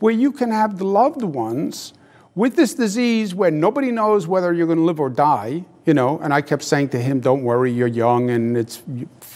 where 0.00 0.12
you 0.12 0.32
can 0.32 0.50
have 0.50 0.78
the 0.78 0.84
loved 0.84 1.22
ones 1.22 1.94
with 2.34 2.56
this 2.56 2.74
disease 2.74 3.34
where 3.34 3.50
nobody 3.50 3.90
knows 3.90 4.26
whether 4.26 4.52
you're 4.52 4.66
going 4.66 4.78
to 4.78 4.84
live 4.84 5.00
or 5.00 5.08
die, 5.08 5.64
you 5.86 5.94
know. 5.94 6.18
And 6.22 6.34
I 6.34 6.42
kept 6.42 6.62
saying 6.62 6.90
to 6.90 6.98
him, 6.98 7.20
"Don't 7.20 7.42
worry, 7.42 7.72
you're 7.72 7.88
young 7.88 8.30
and 8.30 8.56
it's 8.56 8.82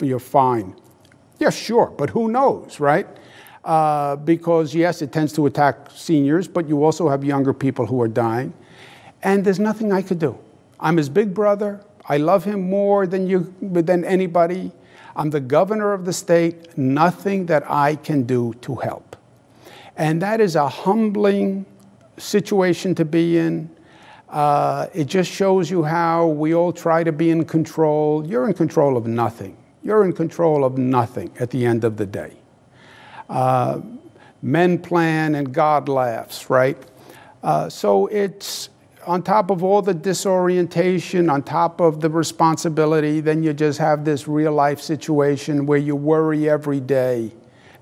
you're 0.00 0.18
fine." 0.18 0.74
Yeah, 1.38 1.50
sure, 1.50 1.86
but 1.96 2.10
who 2.10 2.28
knows, 2.28 2.80
right? 2.80 3.06
Uh, 3.64 4.16
because 4.16 4.74
yes, 4.74 5.00
it 5.00 5.12
tends 5.12 5.32
to 5.34 5.46
attack 5.46 5.88
seniors, 5.94 6.46
but 6.48 6.68
you 6.68 6.84
also 6.84 7.08
have 7.08 7.24
younger 7.24 7.54
people 7.54 7.86
who 7.86 8.02
are 8.02 8.08
dying, 8.08 8.52
and 9.22 9.44
there's 9.44 9.60
nothing 9.60 9.92
I 9.92 10.02
could 10.02 10.18
do. 10.18 10.38
I'm 10.78 10.96
his 10.96 11.08
big 11.08 11.32
brother. 11.32 11.80
I 12.08 12.16
love 12.16 12.44
him 12.44 12.68
more 12.68 13.06
than, 13.06 13.28
you, 13.28 13.54
than 13.60 14.04
anybody. 14.04 14.72
I'm 15.14 15.30
the 15.30 15.40
governor 15.40 15.92
of 15.92 16.04
the 16.04 16.12
state. 16.12 16.76
Nothing 16.76 17.46
that 17.46 17.62
I 17.70 17.96
can 17.96 18.24
do 18.24 18.54
to 18.62 18.76
help. 18.76 19.16
And 19.96 20.22
that 20.22 20.40
is 20.40 20.56
a 20.56 20.68
humbling 20.68 21.66
situation 22.16 22.94
to 22.94 23.04
be 23.04 23.38
in. 23.38 23.70
Uh, 24.30 24.86
it 24.94 25.06
just 25.06 25.30
shows 25.30 25.70
you 25.70 25.82
how 25.82 26.26
we 26.26 26.54
all 26.54 26.72
try 26.72 27.02
to 27.02 27.12
be 27.12 27.30
in 27.30 27.44
control. 27.44 28.24
You're 28.24 28.46
in 28.48 28.54
control 28.54 28.96
of 28.96 29.06
nothing. 29.06 29.56
You're 29.82 30.04
in 30.04 30.12
control 30.12 30.64
of 30.64 30.78
nothing 30.78 31.32
at 31.40 31.50
the 31.50 31.66
end 31.66 31.84
of 31.84 31.96
the 31.96 32.06
day. 32.06 32.36
Uh, 33.28 33.80
men 34.42 34.78
plan 34.78 35.34
and 35.34 35.52
God 35.52 35.88
laughs, 35.88 36.48
right? 36.48 36.78
Uh, 37.42 37.68
so 37.68 38.06
it's, 38.06 38.68
on 39.06 39.22
top 39.22 39.50
of 39.50 39.64
all 39.64 39.82
the 39.82 39.94
disorientation, 39.94 41.30
on 41.30 41.42
top 41.42 41.80
of 41.80 42.00
the 42.00 42.10
responsibility, 42.10 43.20
then 43.20 43.42
you 43.42 43.52
just 43.52 43.78
have 43.78 44.04
this 44.04 44.28
real 44.28 44.52
life 44.52 44.80
situation 44.80 45.66
where 45.66 45.78
you 45.78 45.96
worry 45.96 46.48
every 46.48 46.80
day 46.80 47.32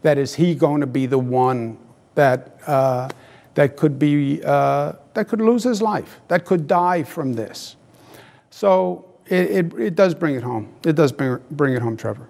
that 0.03 0.17
is 0.17 0.35
he 0.35 0.55
going 0.55 0.81
to 0.81 0.87
be 0.87 1.07
the 1.07 1.19
one 1.19 1.77
that, 2.15 2.59
uh, 2.67 3.09
that, 3.55 3.77
could 3.77 3.99
be, 3.99 4.41
uh, 4.45 4.93
that 5.19 5.27
could 5.27 5.41
lose 5.41 5.65
his 5.65 5.83
life, 5.83 6.21
that 6.29 6.45
could 6.45 6.69
die 6.69 7.03
from 7.03 7.33
this. 7.33 7.75
So 8.51 9.05
it, 9.27 9.51
it, 9.59 9.75
it 9.75 9.95
does 9.97 10.15
bring 10.15 10.37
it 10.37 10.45
home. 10.45 10.73
It 10.87 10.95
does 10.95 11.11
bring, 11.11 11.41
bring 11.51 11.75
it 11.75 11.83
home, 11.83 11.97
Trevor. 11.97 12.29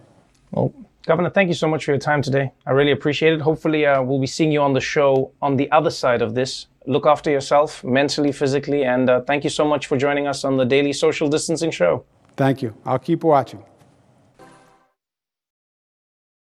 Well, 0.52 0.72
Governor, 1.04 1.28
thank 1.28 1.48
you 1.48 1.54
so 1.54 1.68
much 1.68 1.84
for 1.84 1.90
your 1.90 2.00
time 2.00 2.22
today. 2.22 2.50
I 2.64 2.70
really 2.70 2.92
appreciate 2.92 3.34
it. 3.34 3.42
Hopefully, 3.42 3.84
uh, 3.84 4.02
we'll 4.02 4.20
be 4.20 4.26
seeing 4.26 4.50
you 4.50 4.62
on 4.62 4.72
the 4.72 4.80
show 4.80 5.32
on 5.42 5.56
the 5.58 5.70
other 5.70 5.90
side 5.90 6.22
of 6.22 6.34
this 6.34 6.66
look 6.86 7.04
after 7.04 7.30
yourself 7.30 7.84
mentally, 7.84 8.32
physically, 8.32 8.84
and 8.84 9.10
uh, 9.10 9.20
thank 9.20 9.44
you 9.44 9.50
so 9.50 9.66
much 9.66 9.86
for 9.86 9.98
joining 9.98 10.26
us 10.26 10.42
on 10.42 10.56
the 10.56 10.64
Daily 10.64 10.94
Social 10.94 11.28
Distancing 11.28 11.70
Show. 11.70 12.06
Thank 12.38 12.62
you. 12.62 12.74
I'll 12.86 12.98
keep 12.98 13.22
watching. 13.22 13.62